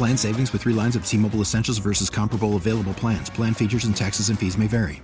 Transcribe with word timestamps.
Plan 0.00 0.16
savings 0.16 0.50
with 0.50 0.62
three 0.62 0.72
lines 0.72 0.96
of 0.96 1.04
T 1.04 1.18
Mobile 1.18 1.42
Essentials 1.42 1.76
versus 1.76 2.08
comparable 2.08 2.56
available 2.56 2.94
plans. 2.94 3.28
Plan 3.28 3.52
features 3.52 3.84
and 3.84 3.94
taxes 3.94 4.30
and 4.30 4.38
fees 4.38 4.56
may 4.56 4.66
vary. 4.66 5.02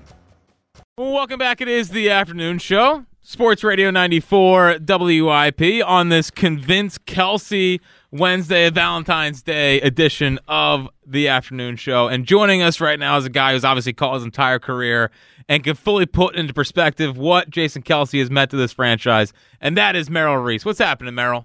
Welcome 0.97 1.39
back. 1.39 1.61
It 1.61 1.69
is 1.69 1.91
the 1.91 2.09
afternoon 2.09 2.57
show. 2.57 3.05
Sports 3.21 3.62
Radio 3.62 3.91
94 3.91 4.79
WIP 4.89 5.84
on 5.84 6.09
this 6.09 6.31
Convince 6.31 6.97
Kelce 6.97 7.79
Wednesday, 8.11 8.71
Valentine's 8.71 9.43
Day 9.43 9.83
edition 9.83 10.39
of 10.48 10.89
the 11.06 11.28
afternoon 11.28 11.77
show. 11.77 12.09
And 12.09 12.25
joining 12.25 12.62
us 12.62 12.81
right 12.81 12.99
now 12.99 13.19
is 13.19 13.27
a 13.27 13.28
guy 13.28 13.53
who's 13.53 13.67
obviously 13.67 13.93
called 13.93 14.15
his 14.15 14.25
entire 14.25 14.59
career 14.59 15.11
and 15.47 15.62
can 15.62 15.75
fully 15.75 16.06
put 16.06 16.37
into 16.37 16.55
perspective 16.55 17.19
what 17.19 17.51
Jason 17.51 17.83
Kelce 17.83 18.19
has 18.19 18.31
meant 18.31 18.51
to 18.53 18.56
this 18.56 18.73
franchise. 18.73 19.34
And 19.61 19.77
that 19.77 19.95
is 19.95 20.09
Merrill 20.09 20.39
Reese. 20.39 20.65
What's 20.65 20.78
happening, 20.78 21.15
Merrill? 21.15 21.45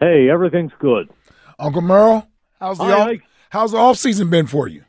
Hey, 0.00 0.28
everything's 0.28 0.72
good. 0.80 1.08
Uncle 1.60 1.82
Merrill, 1.82 2.26
how's 2.60 2.78
the 2.78 2.84
off, 2.84 3.08
Ike. 3.08 3.22
how's 3.50 3.72
the 3.72 3.78
off 3.78 3.96
season 3.96 4.30
been 4.30 4.46
for 4.46 4.68
you? 4.68 4.84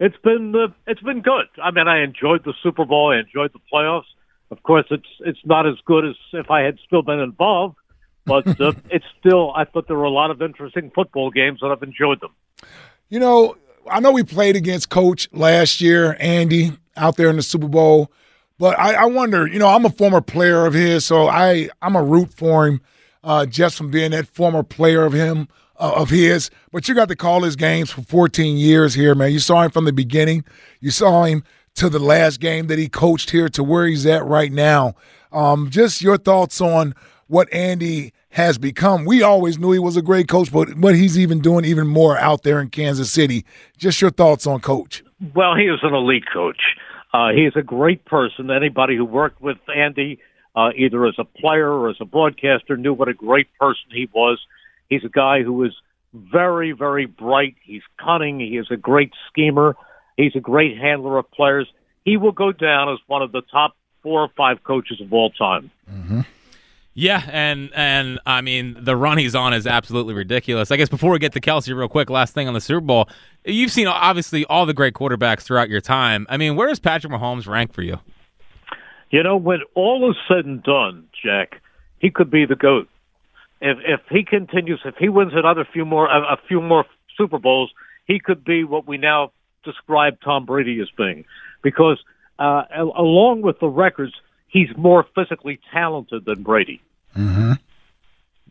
It's 0.00 0.16
been 0.24 0.54
uh, 0.54 0.68
it's 0.86 1.02
been 1.02 1.20
good. 1.20 1.46
I 1.62 1.70
mean, 1.70 1.88
I 1.88 2.02
enjoyed 2.02 2.44
the 2.44 2.54
Super 2.62 2.84
Bowl. 2.84 3.12
I 3.12 3.20
enjoyed 3.20 3.52
the 3.52 3.60
playoffs. 3.72 4.04
Of 4.50 4.62
course, 4.64 4.84
it's 4.90 5.06
it's 5.20 5.38
not 5.44 5.66
as 5.66 5.76
good 5.86 6.04
as 6.04 6.16
if 6.32 6.50
I 6.50 6.62
had 6.62 6.78
still 6.84 7.02
been 7.02 7.20
involved, 7.20 7.76
but 8.26 8.60
uh, 8.60 8.72
it's 8.90 9.04
still. 9.18 9.52
I 9.54 9.64
thought 9.64 9.86
there 9.86 9.96
were 9.96 10.04
a 10.04 10.10
lot 10.10 10.30
of 10.30 10.42
interesting 10.42 10.90
football 10.94 11.30
games, 11.30 11.60
and 11.62 11.72
I've 11.72 11.82
enjoyed 11.82 12.20
them. 12.20 12.32
You 13.08 13.20
know, 13.20 13.56
I 13.88 14.00
know 14.00 14.12
we 14.12 14.24
played 14.24 14.56
against 14.56 14.88
Coach 14.90 15.28
last 15.32 15.80
year, 15.80 16.16
Andy, 16.18 16.72
out 16.96 17.16
there 17.16 17.30
in 17.30 17.36
the 17.36 17.42
Super 17.42 17.68
Bowl, 17.68 18.10
but 18.58 18.78
I, 18.78 18.94
I 18.94 19.04
wonder. 19.06 19.46
You 19.46 19.58
know, 19.58 19.68
I'm 19.68 19.84
a 19.84 19.90
former 19.90 20.20
player 20.20 20.66
of 20.66 20.74
his, 20.74 21.06
so 21.06 21.28
I 21.28 21.68
I'm 21.80 21.96
a 21.96 22.02
root 22.02 22.32
for 22.34 22.66
him 22.66 22.80
uh, 23.22 23.46
just 23.46 23.76
from 23.76 23.90
being 23.90 24.10
that 24.10 24.26
former 24.26 24.62
player 24.62 25.04
of 25.04 25.12
him 25.12 25.48
uh, 25.82 25.92
of 25.96 26.10
his. 26.10 26.48
But 26.70 26.88
you 26.88 26.94
got 26.94 27.08
to 27.08 27.16
call 27.16 27.42
his 27.42 27.56
games 27.56 27.90
for 27.90 28.02
14 28.02 28.56
years 28.56 28.94
here, 28.94 29.14
man. 29.14 29.32
You 29.32 29.40
saw 29.40 29.62
him 29.62 29.70
from 29.70 29.84
the 29.84 29.92
beginning. 29.92 30.44
You 30.80 30.90
saw 30.90 31.24
him 31.24 31.42
to 31.74 31.88
the 31.88 31.98
last 31.98 32.38
game 32.38 32.68
that 32.68 32.78
he 32.78 32.88
coached 32.88 33.30
here 33.30 33.48
to 33.50 33.64
where 33.64 33.86
he's 33.86 34.06
at 34.06 34.24
right 34.24 34.52
now. 34.52 34.94
Um, 35.32 35.70
just 35.70 36.00
your 36.00 36.18
thoughts 36.18 36.60
on 36.60 36.94
what 37.26 37.52
Andy 37.52 38.12
has 38.30 38.58
become. 38.58 39.04
We 39.04 39.22
always 39.22 39.58
knew 39.58 39.72
he 39.72 39.78
was 39.78 39.96
a 39.96 40.02
great 40.02 40.28
coach, 40.28 40.52
but 40.52 40.76
what 40.76 40.94
he's 40.94 41.18
even 41.18 41.40
doing 41.40 41.64
even 41.64 41.86
more 41.86 42.16
out 42.16 42.44
there 42.44 42.60
in 42.60 42.70
Kansas 42.70 43.10
City. 43.10 43.44
Just 43.76 44.00
your 44.00 44.10
thoughts 44.10 44.46
on 44.46 44.60
Coach. 44.60 45.02
Well, 45.34 45.56
he 45.56 45.64
is 45.64 45.80
an 45.82 45.94
elite 45.94 46.24
coach. 46.32 46.60
Uh, 47.12 47.30
he 47.30 47.42
is 47.42 47.54
a 47.56 47.62
great 47.62 48.04
person. 48.04 48.50
Anybody 48.50 48.96
who 48.96 49.04
worked 49.04 49.40
with 49.42 49.58
Andy, 49.74 50.18
uh, 50.54 50.70
either 50.76 51.06
as 51.06 51.14
a 51.18 51.24
player 51.24 51.70
or 51.70 51.90
as 51.90 51.96
a 52.00 52.04
broadcaster, 52.04 52.76
knew 52.76 52.94
what 52.94 53.08
a 53.08 53.14
great 53.14 53.48
person 53.58 53.84
he 53.90 54.08
was. 54.14 54.38
He's 54.92 55.04
a 55.04 55.08
guy 55.08 55.42
who 55.42 55.64
is 55.64 55.72
very, 56.12 56.72
very 56.72 57.06
bright. 57.06 57.56
He's 57.62 57.80
cunning. 57.98 58.40
He 58.40 58.58
is 58.58 58.66
a 58.70 58.76
great 58.76 59.10
schemer. 59.28 59.74
He's 60.18 60.36
a 60.36 60.40
great 60.40 60.76
handler 60.76 61.16
of 61.16 61.30
players. 61.30 61.66
He 62.04 62.18
will 62.18 62.32
go 62.32 62.52
down 62.52 62.92
as 62.92 62.98
one 63.06 63.22
of 63.22 63.32
the 63.32 63.40
top 63.50 63.74
four 64.02 64.20
or 64.20 64.28
five 64.36 64.62
coaches 64.64 65.00
of 65.00 65.10
all 65.14 65.30
time. 65.30 65.70
Mm-hmm. 65.90 66.20
Yeah, 66.92 67.22
and 67.32 67.70
and 67.74 68.20
I 68.26 68.42
mean 68.42 68.76
the 68.78 68.94
run 68.94 69.16
he's 69.16 69.34
on 69.34 69.54
is 69.54 69.66
absolutely 69.66 70.12
ridiculous. 70.12 70.70
I 70.70 70.76
guess 70.76 70.90
before 70.90 71.10
we 71.10 71.18
get 71.18 71.32
to 71.32 71.40
Kelce, 71.40 71.74
real 71.74 71.88
quick, 71.88 72.10
last 72.10 72.34
thing 72.34 72.48
on 72.48 72.52
the 72.52 72.60
Super 72.60 72.82
Bowl, 72.82 73.08
you've 73.46 73.72
seen 73.72 73.86
obviously 73.86 74.44
all 74.44 74.66
the 74.66 74.74
great 74.74 74.92
quarterbacks 74.92 75.40
throughout 75.40 75.70
your 75.70 75.80
time. 75.80 76.26
I 76.28 76.36
mean, 76.36 76.54
where 76.54 76.68
does 76.68 76.80
Patrick 76.80 77.10
Mahomes 77.10 77.48
rank 77.48 77.72
for 77.72 77.80
you? 77.80 77.98
You 79.10 79.22
know, 79.22 79.38
when 79.38 79.60
all 79.74 80.10
is 80.10 80.16
said 80.28 80.44
and 80.44 80.62
done, 80.62 81.08
Jack, 81.24 81.62
he 81.98 82.10
could 82.10 82.30
be 82.30 82.44
the 82.44 82.56
goat. 82.56 82.90
If 83.62 83.78
if 83.86 84.00
he 84.10 84.24
continues, 84.24 84.80
if 84.84 84.96
he 84.96 85.08
wins 85.08 85.32
another 85.34 85.66
few 85.72 85.84
more 85.84 86.06
a, 86.06 86.34
a 86.34 86.36
few 86.48 86.60
more 86.60 86.84
Super 87.16 87.38
Bowls, 87.38 87.72
he 88.06 88.18
could 88.18 88.44
be 88.44 88.64
what 88.64 88.86
we 88.86 88.98
now 88.98 89.32
describe 89.64 90.18
Tom 90.20 90.44
Brady 90.44 90.80
as 90.80 90.88
being, 90.98 91.24
because 91.62 92.02
uh, 92.38 92.64
along 92.74 93.42
with 93.42 93.60
the 93.60 93.68
records, 93.68 94.12
he's 94.48 94.68
more 94.76 95.06
physically 95.14 95.60
talented 95.72 96.24
than 96.24 96.42
Brady. 96.42 96.82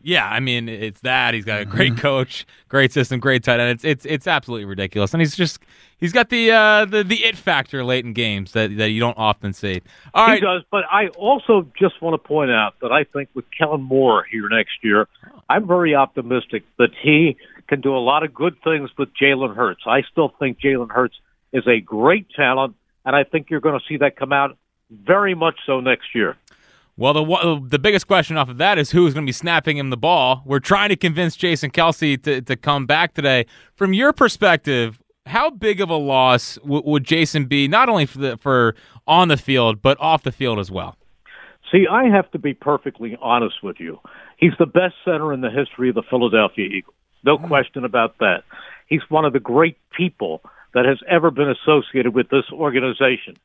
Yeah, 0.02 0.26
I 0.28 0.40
mean 0.40 0.68
it's 0.68 1.00
that 1.00 1.34
he's 1.34 1.44
got 1.44 1.60
a 1.60 1.64
great 1.64 1.96
coach, 1.96 2.46
great 2.68 2.92
system, 2.92 3.20
great 3.20 3.44
tight 3.44 3.60
end. 3.60 3.70
It's 3.70 3.84
it's 3.84 4.04
it's 4.04 4.26
absolutely 4.26 4.64
ridiculous, 4.64 5.14
and 5.14 5.20
he's 5.20 5.36
just 5.36 5.60
he's 5.98 6.12
got 6.12 6.28
the 6.28 6.50
uh, 6.50 6.84
the 6.84 7.04
the 7.04 7.24
it 7.24 7.36
factor 7.36 7.84
late 7.84 8.04
in 8.04 8.12
games 8.12 8.52
that 8.52 8.76
that 8.76 8.90
you 8.90 9.00
don't 9.00 9.16
often 9.18 9.52
see. 9.52 9.80
All 10.14 10.30
he 10.32 10.40
does, 10.40 10.62
but 10.70 10.84
I 10.90 11.08
also 11.08 11.66
just 11.78 12.00
want 12.02 12.14
to 12.14 12.28
point 12.28 12.50
out 12.50 12.74
that 12.80 12.92
I 12.92 13.04
think 13.04 13.28
with 13.34 13.44
Kellen 13.56 13.82
Moore 13.82 14.24
here 14.30 14.48
next 14.48 14.82
year, 14.82 15.08
I'm 15.48 15.66
very 15.66 15.94
optimistic 15.94 16.64
that 16.78 16.90
he 17.00 17.36
can 17.68 17.80
do 17.80 17.96
a 17.96 18.00
lot 18.00 18.22
of 18.24 18.34
good 18.34 18.56
things 18.62 18.90
with 18.98 19.10
Jalen 19.14 19.54
Hurts. 19.54 19.82
I 19.86 20.02
still 20.10 20.32
think 20.38 20.60
Jalen 20.60 20.90
Hurts 20.90 21.14
is 21.52 21.66
a 21.66 21.80
great 21.80 22.26
talent, 22.34 22.74
and 23.04 23.14
I 23.14 23.24
think 23.24 23.50
you're 23.50 23.60
going 23.60 23.78
to 23.78 23.84
see 23.86 23.98
that 23.98 24.16
come 24.16 24.32
out 24.32 24.56
very 24.90 25.34
much 25.34 25.56
so 25.66 25.80
next 25.80 26.14
year. 26.14 26.36
Well, 26.96 27.14
the 27.14 27.60
the 27.68 27.78
biggest 27.78 28.06
question 28.06 28.36
off 28.36 28.50
of 28.50 28.58
that 28.58 28.78
is 28.78 28.90
who's 28.90 29.14
going 29.14 29.24
to 29.24 29.28
be 29.28 29.32
snapping 29.32 29.78
him 29.78 29.90
the 29.90 29.96
ball. 29.96 30.42
We're 30.44 30.60
trying 30.60 30.90
to 30.90 30.96
convince 30.96 31.36
Jason 31.36 31.70
Kelce 31.70 32.22
to, 32.22 32.42
to 32.42 32.56
come 32.56 32.84
back 32.84 33.14
today. 33.14 33.46
From 33.74 33.94
your 33.94 34.12
perspective, 34.12 35.00
how 35.24 35.50
big 35.50 35.80
of 35.80 35.88
a 35.88 35.96
loss 35.96 36.56
w- 36.56 36.82
would 36.84 37.04
Jason 37.04 37.46
be, 37.46 37.66
not 37.66 37.88
only 37.88 38.04
for 38.04 38.18
the, 38.18 38.36
for 38.36 38.74
on 39.06 39.28
the 39.28 39.38
field 39.38 39.80
but 39.80 39.98
off 40.00 40.22
the 40.22 40.32
field 40.32 40.58
as 40.58 40.70
well? 40.70 40.96
See, 41.70 41.86
I 41.90 42.04
have 42.14 42.30
to 42.32 42.38
be 42.38 42.52
perfectly 42.52 43.16
honest 43.22 43.62
with 43.62 43.80
you. 43.80 43.98
He's 44.36 44.52
the 44.58 44.66
best 44.66 44.94
center 45.04 45.32
in 45.32 45.40
the 45.40 45.50
history 45.50 45.88
of 45.88 45.94
the 45.94 46.02
Philadelphia 46.08 46.66
Eagles. 46.66 46.94
No 47.24 47.38
hmm. 47.38 47.46
question 47.46 47.84
about 47.84 48.18
that. 48.18 48.44
He's 48.86 49.00
one 49.08 49.24
of 49.24 49.32
the 49.32 49.40
great 49.40 49.78
people 49.96 50.42
that 50.74 50.84
has 50.84 50.98
ever 51.08 51.30
been 51.30 51.48
associated 51.48 52.14
with 52.14 52.28
this 52.28 52.44
organization. 52.52 53.36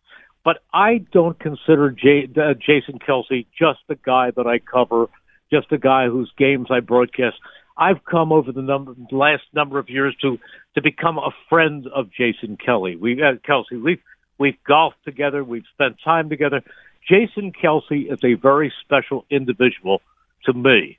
But 0.48 0.60
I 0.74 1.00
don't 1.12 1.38
consider 1.38 1.92
J- 1.92 2.30
uh, 2.38 2.54
Jason 2.54 3.00
Kelce 3.00 3.46
just 3.60 3.80
the 3.90 3.96
guy 3.96 4.32
that 4.32 4.48
I 4.48 4.60
cover, 4.60 5.08
just 5.52 5.70
the 5.70 5.78
guy 5.78 6.08
whose 6.08 6.32
games 6.38 6.68
I 6.72 6.80
broadcast. 6.80 7.36
I've 7.76 8.06
come 8.06 8.32
over 8.32 8.54
the 8.54 8.62
number, 8.62 8.96
last 9.12 9.44
number 9.54 9.78
of 9.78 9.90
years 9.90 10.16
to 10.22 10.40
to 10.76 10.82
become 10.82 11.18
a 11.18 11.32
friend 11.50 11.86
of 11.94 12.10
Jason 12.14 12.56
Kelly. 12.56 12.96
We 12.96 13.22
uh, 13.22 13.34
Kelce. 13.46 13.84
We've 13.84 14.00
we've 14.38 14.56
golfed 14.66 15.04
together. 15.04 15.44
We've 15.44 15.66
spent 15.74 15.98
time 16.02 16.30
together. 16.30 16.62
Jason 17.10 17.52
Kelce 17.52 18.10
is 18.10 18.20
a 18.24 18.36
very 18.36 18.72
special 18.86 19.26
individual 19.30 20.02
to 20.46 20.54
me, 20.54 20.98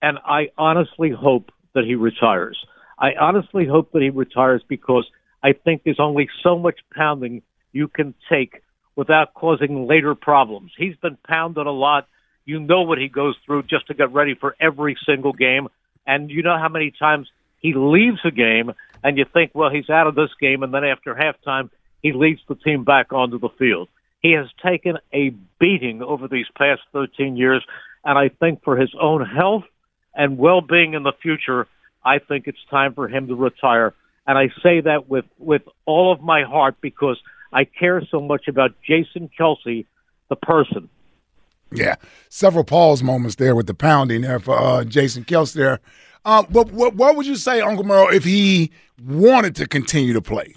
and 0.00 0.16
I 0.24 0.48
honestly 0.56 1.10
hope 1.10 1.52
that 1.74 1.84
he 1.84 1.96
retires. 1.96 2.56
I 2.98 3.10
honestly 3.20 3.66
hope 3.66 3.92
that 3.92 4.00
he 4.00 4.08
retires 4.08 4.62
because 4.66 5.06
I 5.42 5.52
think 5.52 5.82
there's 5.84 6.00
only 6.00 6.30
so 6.42 6.58
much 6.58 6.80
pounding 6.94 7.42
you 7.72 7.88
can 7.88 8.14
take 8.30 8.62
without 8.96 9.34
causing 9.34 9.86
later 9.86 10.14
problems. 10.14 10.72
He's 10.76 10.96
been 10.96 11.18
pounded 11.28 11.66
a 11.66 11.70
lot. 11.70 12.08
You 12.44 12.58
know 12.58 12.82
what 12.82 12.98
he 12.98 13.08
goes 13.08 13.36
through 13.44 13.64
just 13.64 13.86
to 13.88 13.94
get 13.94 14.12
ready 14.12 14.34
for 14.34 14.56
every 14.58 14.96
single 15.06 15.32
game. 15.32 15.68
And 16.06 16.30
you 16.30 16.42
know 16.42 16.58
how 16.58 16.68
many 16.68 16.92
times 16.98 17.28
he 17.58 17.74
leaves 17.74 18.20
a 18.24 18.30
game 18.30 18.72
and 19.04 19.18
you 19.18 19.24
think, 19.32 19.52
well, 19.54 19.70
he's 19.70 19.90
out 19.90 20.06
of 20.06 20.14
this 20.14 20.30
game. 20.40 20.62
And 20.62 20.72
then 20.72 20.84
after 20.84 21.14
halftime, 21.14 21.70
he 22.02 22.12
leads 22.12 22.40
the 22.48 22.54
team 22.54 22.84
back 22.84 23.12
onto 23.12 23.38
the 23.38 23.48
field. 23.58 23.88
He 24.22 24.32
has 24.32 24.46
taken 24.64 24.96
a 25.12 25.30
beating 25.60 26.02
over 26.02 26.28
these 26.28 26.46
past 26.56 26.80
13 26.92 27.36
years. 27.36 27.64
And 28.04 28.18
I 28.18 28.28
think 28.28 28.62
for 28.64 28.76
his 28.76 28.94
own 29.00 29.24
health 29.24 29.64
and 30.14 30.38
well 30.38 30.60
being 30.60 30.94
in 30.94 31.02
the 31.02 31.12
future, 31.20 31.66
I 32.04 32.18
think 32.20 32.46
it's 32.46 32.64
time 32.70 32.94
for 32.94 33.08
him 33.08 33.28
to 33.28 33.34
retire. 33.34 33.94
And 34.26 34.38
I 34.38 34.48
say 34.62 34.80
that 34.80 35.08
with, 35.08 35.24
with 35.38 35.62
all 35.84 36.12
of 36.12 36.20
my 36.20 36.44
heart 36.44 36.76
because 36.80 37.20
I 37.56 37.64
care 37.64 38.02
so 38.10 38.20
much 38.20 38.48
about 38.48 38.72
Jason 38.86 39.30
Kelce, 39.38 39.86
the 40.28 40.36
person. 40.36 40.90
Yeah, 41.72 41.96
several 42.28 42.64
pause 42.64 43.02
moments 43.02 43.36
there 43.36 43.56
with 43.56 43.66
the 43.66 43.72
pounding 43.72 44.20
there 44.20 44.38
for 44.38 44.58
uh, 44.58 44.84
Jason 44.84 45.24
Kelce 45.24 45.54
there. 45.54 45.80
Uh, 46.26 46.42
but 46.50 46.70
what, 46.70 46.94
what 46.94 47.16
would 47.16 47.26
you 47.26 47.34
say, 47.34 47.62
Uncle 47.62 47.84
Merle, 47.84 48.08
if 48.10 48.24
he 48.24 48.70
wanted 49.02 49.56
to 49.56 49.66
continue 49.66 50.12
to 50.12 50.20
play? 50.20 50.54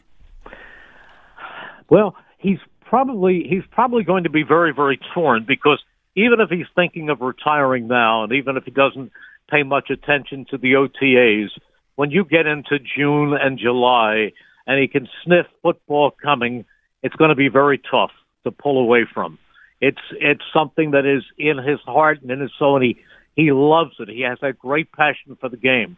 Well, 1.89 2.17
he's 2.37 2.59
probably 2.81 3.47
he's 3.49 3.63
probably 3.71 4.03
going 4.03 4.25
to 4.25 4.29
be 4.29 4.43
very 4.43 4.73
very 4.73 4.99
torn 5.13 5.45
because 5.47 5.81
even 6.15 6.41
if 6.41 6.49
he's 6.49 6.67
thinking 6.75 7.09
of 7.09 7.21
retiring 7.21 7.87
now, 7.87 8.23
and 8.23 8.33
even 8.33 8.57
if 8.57 8.65
he 8.65 8.71
doesn't 8.71 9.11
pay 9.49 9.63
much 9.63 9.89
attention 9.89 10.45
to 10.51 10.57
the 10.57 10.73
OTAs, 10.73 11.49
when 11.95 12.11
you 12.11 12.25
get 12.25 12.45
into 12.45 12.77
June 12.77 13.33
and 13.33 13.57
July 13.57 14.33
and 14.67 14.79
he 14.79 14.87
can 14.87 15.07
sniff 15.23 15.45
football 15.63 16.11
coming, 16.11 16.65
it's 17.03 17.15
going 17.15 17.29
to 17.29 17.35
be 17.35 17.49
very 17.49 17.77
tough 17.77 18.11
to 18.43 18.51
pull 18.51 18.79
away 18.79 19.05
from. 19.13 19.37
It's 19.81 20.01
it's 20.11 20.43
something 20.53 20.91
that 20.91 21.05
is 21.05 21.23
in 21.37 21.57
his 21.57 21.79
heart 21.85 22.21
and 22.21 22.31
in 22.31 22.41
his 22.41 22.51
soul, 22.59 22.75
and 22.75 22.83
he 22.83 22.97
he 23.35 23.51
loves 23.51 23.93
it. 23.99 24.09
He 24.09 24.21
has 24.21 24.37
a 24.41 24.51
great 24.51 24.91
passion 24.91 25.37
for 25.39 25.49
the 25.49 25.57
game. 25.57 25.97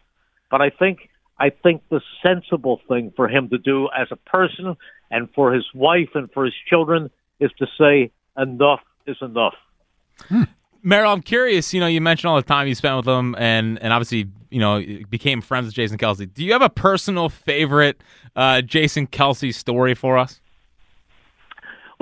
But 0.50 0.62
I 0.62 0.70
think 0.70 1.08
I 1.38 1.50
think 1.50 1.82
the 1.88 2.00
sensible 2.22 2.80
thing 2.88 3.12
for 3.16 3.28
him 3.28 3.48
to 3.48 3.58
do 3.58 3.88
as 3.88 4.08
a 4.10 4.16
person 4.16 4.76
and 5.10 5.28
for 5.34 5.52
his 5.52 5.64
wife 5.74 6.10
and 6.14 6.30
for 6.32 6.44
his 6.44 6.54
children 6.68 7.10
is 7.40 7.50
to 7.58 7.66
say 7.78 8.12
enough 8.36 8.80
is 9.06 9.16
enough. 9.20 9.54
Hmm. 10.28 10.44
Merrill, 10.84 11.12
I'm 11.12 11.22
curious. 11.22 11.72
You 11.72 11.80
know, 11.80 11.86
you 11.86 12.00
mentioned 12.00 12.28
all 12.28 12.36
the 12.36 12.42
time 12.42 12.66
you 12.66 12.74
spent 12.74 12.96
with 12.96 13.06
him, 13.06 13.34
and 13.38 13.80
and 13.82 13.92
obviously, 13.92 14.28
you 14.50 14.60
know, 14.60 14.84
became 15.10 15.40
friends 15.40 15.66
with 15.66 15.74
Jason 15.74 15.98
Kelce. 15.98 16.32
Do 16.32 16.44
you 16.44 16.52
have 16.52 16.62
a 16.62 16.70
personal 16.70 17.28
favorite 17.28 18.02
uh, 18.34 18.62
Jason 18.62 19.06
Kelce 19.06 19.54
story 19.54 19.94
for 19.94 20.18
us? 20.18 20.40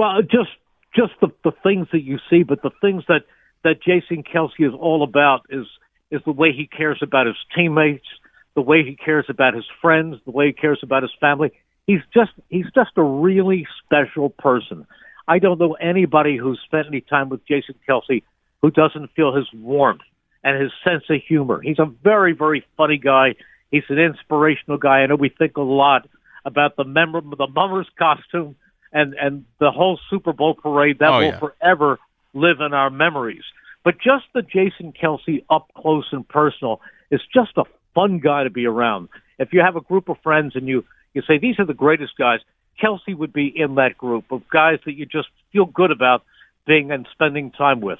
Well, 0.00 0.23
just 0.23 0.49
just 0.97 1.12
the 1.20 1.29
the 1.44 1.52
things 1.62 1.88
that 1.93 2.02
you 2.02 2.20
see, 2.31 2.43
but 2.43 2.62
the 2.62 2.70
things 2.81 3.05
that 3.08 3.25
that 3.64 3.82
Jason 3.82 4.23
Kelce 4.23 4.67
is 4.67 4.73
all 4.73 5.02
about 5.02 5.43
is 5.50 5.67
is 6.11 6.23
the 6.25 6.32
way 6.32 6.52
he 6.52 6.67
cares 6.67 7.00
about 7.02 7.26
his 7.26 7.37
teammates, 7.55 8.06
the 8.55 8.62
way 8.62 8.82
he 8.82 8.97
cares 8.97 9.26
about 9.29 9.52
his 9.52 9.67
friends, 9.82 10.17
the 10.25 10.31
way 10.31 10.47
he 10.47 10.52
cares 10.55 10.81
about 10.82 11.02
his 11.02 11.12
family. 11.20 11.52
He's 11.87 12.00
just 12.14 12.31
he's 12.49 12.64
just 12.75 12.93
a 12.97 13.02
really 13.02 13.67
special 13.85 14.31
person. 14.31 14.87
I 15.29 15.38
don't 15.38 15.61
know 15.61 15.75
anybody 15.75 16.38
who's 16.38 16.58
spent 16.64 16.87
any 16.87 17.02
time 17.02 17.29
with 17.29 17.47
Jason 17.47 17.75
Kelce 17.87 18.23
who 18.62 18.70
doesn't 18.70 19.11
feel 19.14 19.35
his 19.35 19.52
warmth 19.52 20.00
and 20.43 20.58
his 20.58 20.73
sense 20.82 21.05
of 21.11 21.20
humor. 21.29 21.61
He's 21.61 21.79
a 21.79 21.93
very, 22.02 22.32
very 22.32 22.64
funny 22.79 22.97
guy. 22.97 23.35
He's 23.70 23.85
an 23.91 23.99
inspirational 23.99 24.79
guy. 24.79 25.00
I 25.00 25.06
know 25.08 25.17
we 25.17 25.29
think 25.29 25.58
a 25.58 25.61
lot 25.61 26.08
about 26.47 26.76
the 26.76 26.85
member, 26.85 27.20
the 27.20 27.49
Mummers 27.55 27.88
costume 27.99 28.56
and 28.93 29.15
and 29.15 29.45
the 29.59 29.71
whole 29.71 29.99
Super 30.09 30.33
Bowl 30.33 30.55
parade 30.55 30.99
that 30.99 31.11
oh, 31.11 31.19
will 31.19 31.25
yeah. 31.25 31.39
forever 31.39 31.99
live 32.35 32.61
in 32.61 32.73
our 32.75 32.91
memories. 32.91 33.45
But 33.85 33.95
just 33.99 34.25
the 34.35 34.43
Jason 34.43 34.93
Kelce 34.93 35.45
up 35.49 35.71
close 35.77 36.09
and 36.13 36.29
personal 36.29 36.81
is 37.11 37.21
just 37.33 37.53
a 37.57 37.65
fun 37.95 38.19
guy 38.19 38.45
to 38.45 38.51
be 38.51 38.67
around. 38.67 39.09
If 39.39 39.53
you 39.53 39.61
have 39.61 39.77
a 39.77 39.81
group 39.81 40.09
of 40.09 40.19
friends 40.23 40.55
and 40.55 40.69
you 40.69 40.85
you 41.15 41.23
say 41.23 41.39
these 41.39 41.59
are 41.59 41.67
the 41.67 41.75
greatest 41.75 42.17
guys, 42.17 42.41
Kelce 42.83 43.17
would 43.17 43.33
be 43.33 43.47
in 43.47 43.77
that 43.77 43.97
group 43.97 44.31
of 44.31 44.43
guys 44.49 44.79
that 44.85 44.95
you 44.95 45.07
just 45.07 45.29
feel 45.53 45.67
good 45.67 45.91
about 45.91 46.25
being 46.67 46.91
and 46.91 47.07
spending 47.13 47.51
time 47.51 47.81
with. 47.81 47.99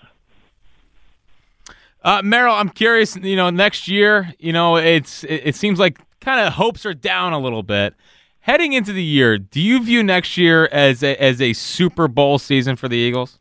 Uh, 2.03 2.23
Merrill, 2.23 2.55
I'm 2.55 2.69
curious. 2.69 3.17
You 3.17 3.37
know, 3.37 3.51
next 3.51 3.89
year, 3.89 4.33
you 4.39 4.53
know, 4.53 4.77
it's 4.77 5.25
it, 5.25 5.43
it 5.47 5.55
seems 5.55 5.79
like 5.79 5.99
kind 6.21 6.47
of 6.47 6.55
hopes 6.55 6.87
are 6.87 6.95
down 6.95 7.33
a 7.33 7.39
little 7.39 7.63
bit. 7.63 7.95
Heading 8.43 8.73
into 8.73 8.93
the 8.95 9.03
year, 9.03 9.37
do 9.37 9.61
you 9.61 9.83
view 9.85 10.03
next 10.03 10.39
year 10.39 10.67
as 10.73 11.03
a, 11.03 11.21
as 11.23 11.43
a 11.43 11.53
Super 11.53 12.09
Bowl 12.09 12.39
season 12.39 12.75
for 12.75 12.89
the 12.89 12.97
Eagles? 12.97 13.39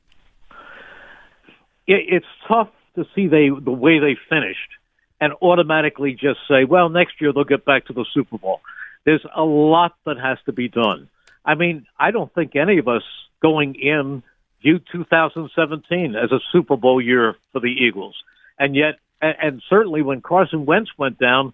It, 1.88 2.06
it's 2.10 2.26
tough 2.48 2.68
to 2.96 3.06
see 3.16 3.28
they 3.28 3.50
the 3.50 3.72
way 3.72 4.00
they 4.00 4.18
finished 4.30 4.60
and 5.22 5.34
automatically 5.42 6.12
just 6.12 6.40
say, 6.50 6.66
well, 6.66 6.90
next 6.90 7.22
year 7.22 7.32
they'll 7.32 7.46
get 7.46 7.64
back 7.64 7.86
to 7.86 7.94
the 7.94 8.06
Super 8.14 8.38
Bowl. 8.38 8.60
There's 9.06 9.26
a 9.34 9.44
lot 9.44 9.96
that 10.06 10.18
has 10.18 10.38
to 10.46 10.52
be 10.52 10.68
done. 10.68 11.10
I 11.46 11.56
mean, 11.56 11.86
I 11.98 12.12
don't 12.12 12.34
think 12.34 12.58
any 12.58 12.78
of 12.78 12.90
us 12.90 13.04
going 13.42 13.76
in 13.76 14.22
viewed 14.62 14.84
2017 14.92 16.16
as 16.16 16.32
a 16.34 16.40
Super 16.52 16.76
Bowl 16.76 17.02
year 17.02 17.36
for 17.54 17.62
the 17.62 17.68
Eagles. 17.68 18.16
And 18.58 18.76
yet, 18.76 19.00
and, 19.22 19.36
and 19.42 19.64
certainly 19.70 20.02
when 20.02 20.20
Carson 20.20 20.66
Wentz 20.66 20.92
went 20.98 21.18
down, 21.18 21.54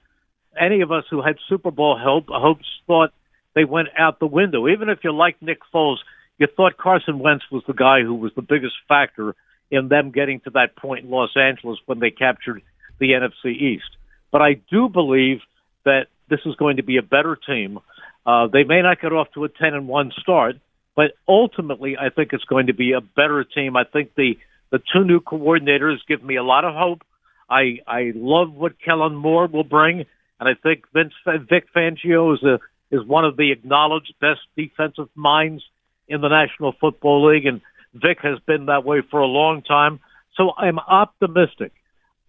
any 0.60 0.82
of 0.82 0.92
us 0.92 1.04
who 1.12 1.22
had 1.22 1.38
Super 1.48 1.70
Bowl 1.70 1.96
hope, 1.96 2.26
hopes 2.30 2.66
thought 2.88 3.14
they 3.56 3.64
went 3.64 3.88
out 3.98 4.20
the 4.20 4.28
window. 4.28 4.68
Even 4.68 4.90
if 4.90 5.00
you 5.04 5.14
like 5.14 5.42
Nick 5.42 5.60
Foles, 5.74 5.98
you 6.38 6.48
thought 6.56 6.78
Carson 6.78 7.20
Wentz 7.20 7.46
was 7.52 7.64
the 7.66 7.74
guy 7.74 8.02
who 8.02 8.14
was 8.14 8.32
the 8.36 8.42
biggest 8.42 8.76
factor 8.88 9.36
in 9.72 9.88
them 9.88 10.12
getting 10.12 10.42
to 10.42 10.52
that 10.52 10.76
point 10.76 11.06
in 11.06 11.12
Los 11.12 11.36
Angeles 11.36 11.80
when 11.86 12.00
they 12.00 12.12
captured 12.12 12.62
the 13.00 13.12
NFC 13.12 13.52
East. 13.52 13.90
But 14.32 14.42
I 14.42 14.56
do 14.70 14.90
believe 14.90 15.40
that 15.86 16.08
this 16.30 16.42
is 16.46 16.56
going 16.56 16.78
to 16.78 16.84
be 16.84 16.98
a 16.98 17.02
better 17.02 17.36
team. 17.36 17.80
Uh, 18.26 18.48
they 18.48 18.64
may 18.64 18.82
not 18.82 19.02
get 19.02 19.14
off 19.14 19.28
to 19.34 19.46
a 19.46 19.50
10 19.50 19.74
and 19.74 19.88
1 19.88 20.12
start, 20.20 20.58
but 20.96 21.12
ultimately 21.28 21.96
I 21.98 22.10
think 22.10 22.34
it's 22.34 22.44
going 22.44 22.68
to 22.68 22.74
be 22.74 22.92
a 22.94 23.02
better 23.02 23.44
team. 23.44 23.76
I 23.76 23.84
think 23.84 24.16
the 24.16 24.38
the 24.72 24.80
two 24.92 25.06
new 25.06 25.22
coordinators 25.22 25.98
give 26.08 26.24
me 26.24 26.36
a 26.36 26.44
lot 26.44 26.66
of 26.66 26.74
hope. 26.74 27.04
I 27.50 27.80
I 27.88 28.12
love 28.16 28.54
what 28.54 28.82
Kellen 28.84 29.16
Moore 29.16 29.48
will 29.48 29.64
bring, 29.64 30.06
and 30.40 30.50
I 30.50 30.54
think 30.56 30.86
Vince 30.92 31.14
Vic 31.26 31.68
Fangio 31.74 32.34
is 32.34 32.44
a 32.44 32.60
is 32.92 33.06
one 33.06 33.26
of 33.26 33.38
the 33.38 33.52
acknowledged 33.52 34.14
best 34.20 34.42
defensive 34.56 35.10
minds 35.16 35.64
in 36.08 36.22
the 36.22 36.28
National 36.28 36.74
Football 36.80 37.32
League, 37.32 37.46
and 37.46 37.62
Vic 37.94 38.20
has 38.22 38.40
been 38.46 38.68
that 38.68 38.86
way 38.86 39.02
for 39.10 39.20
a 39.20 39.26
long 39.26 39.62
time. 39.62 40.00
So 40.38 40.52
I'm 40.58 40.80
optimistic. 40.80 41.72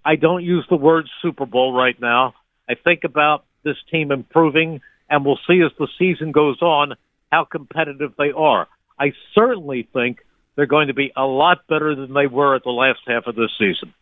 I 0.05 0.17
don't 0.17 0.44
use 0.44 0.64
the 0.70 0.76
word 0.76 1.08
Super 1.20 1.47
Bowl 1.47 1.73
right 1.73 2.00
now. 2.00 2.35
I 2.69 2.75
think 2.75 3.05
about 3.05 3.44
this 3.64 3.76
team 3.91 4.12
improving, 4.12 4.81
and 5.11 5.25
we'll 5.25 5.41
see 5.49 5.61
as 5.64 5.73
the 5.79 5.88
season 5.99 6.32
goes 6.32 6.62
on 6.62 6.94
how 7.31 7.44
competitive 7.44 8.14
they 8.17 8.31
are. 8.31 8.69
I 8.99 9.12
certainly 9.35 9.88
think 9.93 10.20
they're 10.55 10.67
going 10.67 10.88
to 10.88 10.94
be 10.94 11.12
a 11.17 11.25
lot 11.25 11.67
better 11.69 11.94
than 11.94 12.14
they 12.14 12.26
were 12.26 12.55
at 12.55 12.64
the 12.64 12.70
last 12.70 13.00
half 13.06 13.26
of 13.26 13.35
this 13.35 13.50
season. 13.59 13.93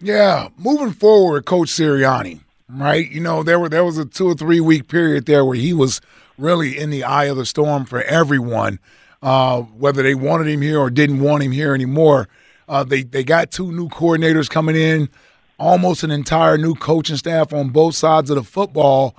Yeah, 0.00 0.48
moving 0.56 0.92
forward, 0.92 1.46
Coach 1.46 1.68
Sirianni, 1.68 2.40
right? 2.68 3.10
You 3.10 3.20
know, 3.20 3.42
there 3.42 3.58
were 3.58 3.68
there 3.68 3.84
was 3.84 3.98
a 3.98 4.04
two 4.04 4.28
or 4.28 4.34
three 4.34 4.60
week 4.60 4.88
period 4.88 5.26
there 5.26 5.44
where 5.44 5.56
he 5.56 5.72
was 5.72 6.00
really 6.38 6.78
in 6.78 6.90
the 6.90 7.04
eye 7.04 7.24
of 7.24 7.36
the 7.36 7.46
storm 7.46 7.84
for 7.84 8.02
everyone, 8.02 8.78
uh, 9.22 9.62
whether 9.62 10.02
they 10.02 10.14
wanted 10.14 10.48
him 10.48 10.62
here 10.62 10.78
or 10.78 10.90
didn't 10.90 11.20
want 11.20 11.42
him 11.42 11.52
here 11.52 11.74
anymore. 11.74 12.28
Uh, 12.68 12.84
they 12.84 13.02
they 13.02 13.24
got 13.24 13.50
two 13.50 13.70
new 13.72 13.88
coordinators 13.88 14.48
coming 14.48 14.76
in, 14.76 15.08
almost 15.58 16.02
an 16.02 16.10
entire 16.10 16.56
new 16.56 16.74
coaching 16.74 17.16
staff 17.16 17.52
on 17.52 17.70
both 17.70 17.94
sides 17.94 18.30
of 18.30 18.36
the 18.36 18.42
football. 18.42 19.14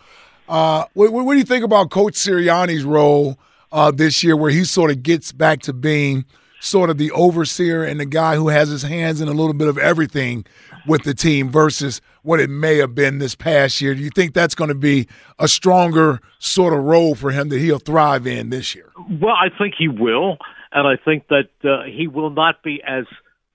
Uh, 0.47 0.85
what, 0.93 1.11
what, 1.11 1.33
do 1.33 1.39
you 1.39 1.45
think 1.45 1.63
about 1.63 1.89
Coach 1.89 2.13
Sirianni's 2.13 2.83
role 2.83 3.39
uh, 3.71 3.89
this 3.89 4.23
year, 4.23 4.35
where 4.35 4.51
he 4.51 4.63
sort 4.63 4.91
of 4.91 5.01
gets 5.01 5.31
back 5.31 5.61
to 5.61 5.73
being 5.73 6.23
sort 6.65 6.89
of 6.89 6.97
the 6.97 7.11
overseer 7.11 7.83
and 7.83 7.99
the 7.99 8.05
guy 8.05 8.35
who 8.35 8.49
has 8.49 8.69
his 8.69 8.81
hands 8.81 9.21
in 9.21 9.27
a 9.27 9.33
little 9.33 9.53
bit 9.53 9.67
of 9.67 9.77
everything 9.77 10.45
with 10.87 11.03
the 11.03 11.13
team 11.13 11.49
versus 11.49 12.01
what 12.23 12.39
it 12.39 12.49
may 12.49 12.77
have 12.77 12.95
been 12.95 13.19
this 13.19 13.35
past 13.35 13.81
year? 13.81 13.93
Do 13.93 14.01
you 14.01 14.09
think 14.09 14.33
that's 14.33 14.55
going 14.55 14.69
to 14.69 14.75
be 14.75 15.07
a 15.37 15.47
stronger 15.47 16.19
sort 16.39 16.73
of 16.73 16.83
role 16.83 17.13
for 17.13 17.31
him 17.31 17.49
that 17.49 17.59
he'll 17.59 17.79
thrive 17.79 18.25
in 18.25 18.49
this 18.49 18.73
year? 18.73 18.91
Well, 18.97 19.35
I 19.35 19.49
think 19.55 19.75
he 19.77 19.87
will, 19.87 20.37
and 20.71 20.87
I 20.87 20.95
think 21.03 21.27
that 21.27 21.49
uh, 21.63 21.83
he 21.83 22.07
will 22.07 22.31
not 22.31 22.63
be 22.63 22.81
as 22.85 23.05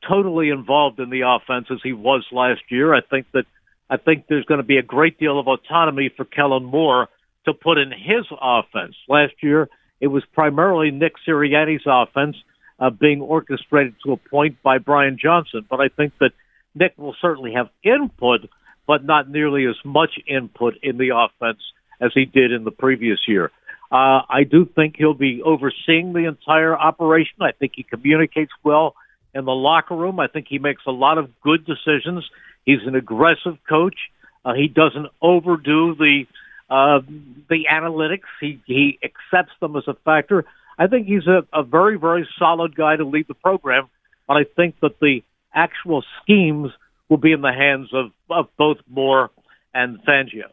totally 0.09 0.51
involved 0.51 1.01
in 1.01 1.11
the 1.11 1.23
offense 1.27 1.67
as 1.71 1.79
he 1.83 1.93
was 1.93 2.25
last 2.33 2.63
year. 2.71 2.95
I 2.95 3.01
think 3.01 3.27
that 3.33 3.45
I 3.91 3.97
think 3.97 4.27
there's 4.29 4.45
going 4.45 4.61
to 4.61 4.67
be 4.67 4.79
a 4.79 4.83
great 4.83 5.19
deal 5.19 5.39
of 5.39 5.49
autonomy 5.49 6.11
for 6.17 6.25
Kellen 6.25 6.65
Moore 6.65 7.09
to 7.45 7.53
put 7.53 7.77
in 7.77 7.91
his 7.91 8.25
offense. 8.41 8.95
Last 9.09 9.35
year, 9.43 9.69
it 10.01 10.07
was 10.07 10.23
primarily 10.33 10.93
Nick 10.93 11.15
Sirianni's 11.27 11.83
offense 11.87 12.37
uh, 12.81 12.91
being 12.91 13.21
orchestrated 13.21 13.95
to 14.05 14.13
a 14.13 14.17
point 14.17 14.63
by 14.63 14.79
Brian 14.79 15.19
Johnson. 15.21 15.65
But 15.69 15.81
I 15.81 15.89
think 15.89 16.15
that 16.21 16.33
Nick 16.75 16.97
will 16.97 17.15
certainly 17.21 17.53
have 17.53 17.69
input, 17.83 18.49
but 18.87 19.05
not 19.05 19.31
nearly 19.31 19.67
as 19.67 19.77
much 19.85 20.19
input 20.27 20.75
in 20.83 20.97
the 20.97 21.11
offense 21.15 21.61
as 22.01 22.13
he 22.15 22.25
did 22.25 22.53
in 22.53 22.65
the 22.65 22.71
previous 22.71 23.19
year. 23.29 23.51
Uh, 23.93 24.23
I 24.29 24.45
do 24.49 24.65
think 24.65 24.95
he'll 24.97 25.15
be 25.15 25.43
overseeing 25.43 26.13
the 26.13 26.27
entire 26.27 26.77
operation. 26.77 27.37
I 27.41 27.53
think 27.53 27.73
he 27.75 27.83
communicates 27.83 28.53
well 28.63 28.95
in 29.35 29.45
the 29.45 29.53
locker 29.53 29.97
room. 29.97 30.21
I 30.21 30.29
think 30.29 30.47
he 30.49 30.59
makes 30.59 30.83
a 30.87 30.93
lot 30.93 31.19
of 31.19 31.29
good 31.41 31.67
decisions. 31.67 32.25
He's 32.65 32.87
an 32.87 32.95
aggressive 32.95 33.59
coach. 33.69 33.97
Uh, 34.45 34.55
he 34.55 34.69
doesn't 34.69 35.09
overdo 35.21 35.95
the 35.97 36.25
uh, 36.71 37.01
the 37.49 37.67
analytics. 37.71 38.29
He 38.41 38.61
he 38.65 38.99
accepts 39.03 39.53
them 39.61 39.77
as 39.77 39.83
a 39.89 39.95
factor. 40.05 40.45
I 40.81 40.89
think 40.89 41.07
he's 41.07 41.27
a, 41.29 41.47
a 41.53 41.63
very 41.63 41.97
very 41.97 42.27
solid 42.39 42.75
guy 42.75 42.97
to 42.97 43.05
lead 43.05 43.29
the 43.29 43.35
program. 43.35 43.89
But 44.27 44.39
I 44.39 44.45
think 44.57 44.77
that 44.81 44.99
the 45.01 45.23
actual 45.55 46.05
schemes 46.23 46.71
will 47.09 47.19
be 47.19 47.33
in 47.33 47.43
the 47.43 47.53
hands 47.53 47.91
of, 47.93 48.13
of 48.31 48.47
both 48.57 48.79
Moore 48.89 49.31
and 49.75 49.99
Fangio. 50.05 50.45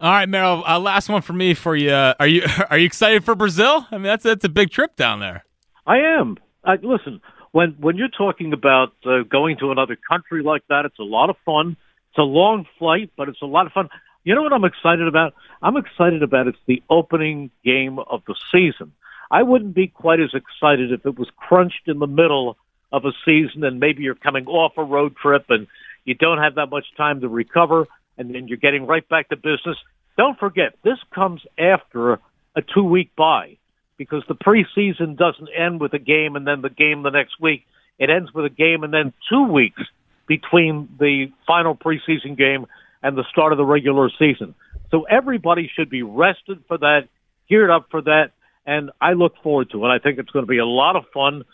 All 0.00 0.10
right, 0.10 0.28
Merrill. 0.28 0.64
Uh, 0.66 0.78
last 0.78 1.08
one 1.08 1.22
for 1.22 1.34
me 1.34 1.54
for 1.54 1.76
you. 1.76 1.92
Are 1.92 2.26
you 2.26 2.42
are 2.70 2.78
you 2.78 2.86
excited 2.86 3.24
for 3.24 3.34
Brazil? 3.34 3.86
I 3.90 3.96
mean, 3.96 4.04
that's 4.04 4.24
that's 4.24 4.44
a 4.44 4.48
big 4.48 4.70
trip 4.70 4.96
down 4.96 5.20
there. 5.20 5.44
I 5.86 5.98
am. 5.98 6.36
I, 6.64 6.76
listen, 6.76 7.20
when 7.52 7.76
when 7.78 7.96
you're 7.96 8.08
talking 8.08 8.52
about 8.52 8.92
uh, 9.06 9.22
going 9.22 9.58
to 9.58 9.70
another 9.70 9.96
country 10.10 10.42
like 10.42 10.62
that, 10.68 10.84
it's 10.84 10.98
a 10.98 11.04
lot 11.04 11.30
of 11.30 11.36
fun. 11.44 11.76
It's 12.10 12.18
a 12.18 12.22
long 12.22 12.66
flight, 12.78 13.10
but 13.16 13.28
it's 13.28 13.42
a 13.42 13.46
lot 13.46 13.66
of 13.66 13.72
fun. 13.72 13.88
You 14.24 14.34
know 14.34 14.42
what 14.42 14.52
I'm 14.52 14.64
excited 14.64 15.06
about? 15.06 15.34
I'm 15.62 15.76
excited 15.76 16.22
about 16.22 16.48
it's 16.48 16.58
the 16.66 16.82
opening 16.88 17.50
game 17.64 17.98
of 17.98 18.22
the 18.26 18.34
season. 18.50 18.92
I 19.34 19.42
wouldn't 19.42 19.74
be 19.74 19.88
quite 19.88 20.20
as 20.20 20.32
excited 20.32 20.92
if 20.92 21.04
it 21.04 21.18
was 21.18 21.28
crunched 21.36 21.88
in 21.88 21.98
the 21.98 22.06
middle 22.06 22.56
of 22.92 23.04
a 23.04 23.10
season 23.24 23.64
and 23.64 23.80
maybe 23.80 24.04
you're 24.04 24.14
coming 24.14 24.46
off 24.46 24.74
a 24.76 24.84
road 24.84 25.16
trip 25.16 25.46
and 25.48 25.66
you 26.04 26.14
don't 26.14 26.38
have 26.38 26.54
that 26.54 26.70
much 26.70 26.84
time 26.96 27.20
to 27.22 27.28
recover 27.28 27.88
and 28.16 28.32
then 28.32 28.46
you're 28.46 28.58
getting 28.58 28.86
right 28.86 29.08
back 29.08 29.30
to 29.30 29.36
business. 29.36 29.76
Don't 30.16 30.38
forget, 30.38 30.76
this 30.84 30.98
comes 31.12 31.42
after 31.58 32.20
a 32.54 32.62
two 32.62 32.84
week 32.84 33.10
bye 33.16 33.56
because 33.96 34.22
the 34.28 34.36
preseason 34.36 35.16
doesn't 35.16 35.48
end 35.48 35.80
with 35.80 35.94
a 35.94 35.98
game 35.98 36.36
and 36.36 36.46
then 36.46 36.62
the 36.62 36.70
game 36.70 37.02
the 37.02 37.10
next 37.10 37.40
week. 37.40 37.66
It 37.98 38.10
ends 38.10 38.32
with 38.32 38.44
a 38.44 38.50
game 38.50 38.84
and 38.84 38.94
then 38.94 39.12
two 39.28 39.48
weeks 39.48 39.82
between 40.28 40.88
the 41.00 41.32
final 41.44 41.74
preseason 41.74 42.38
game 42.38 42.66
and 43.02 43.18
the 43.18 43.24
start 43.32 43.50
of 43.50 43.58
the 43.58 43.64
regular 43.64 44.10
season. 44.16 44.54
So 44.92 45.02
everybody 45.10 45.68
should 45.74 45.90
be 45.90 46.04
rested 46.04 46.62
for 46.68 46.78
that, 46.78 47.08
geared 47.48 47.70
up 47.70 47.88
for 47.90 48.00
that, 48.02 48.30
and 48.66 48.90
I 49.00 49.12
look 49.12 49.34
forward 49.42 49.70
to 49.70 49.84
it. 49.84 49.88
I 49.88 49.98
think 49.98 50.18
it's 50.18 50.30
going 50.30 50.44
to 50.44 50.48
be 50.50 50.58
a 50.58 50.66
lot 50.66 50.96
of 50.96 51.04
fun, 51.12 51.44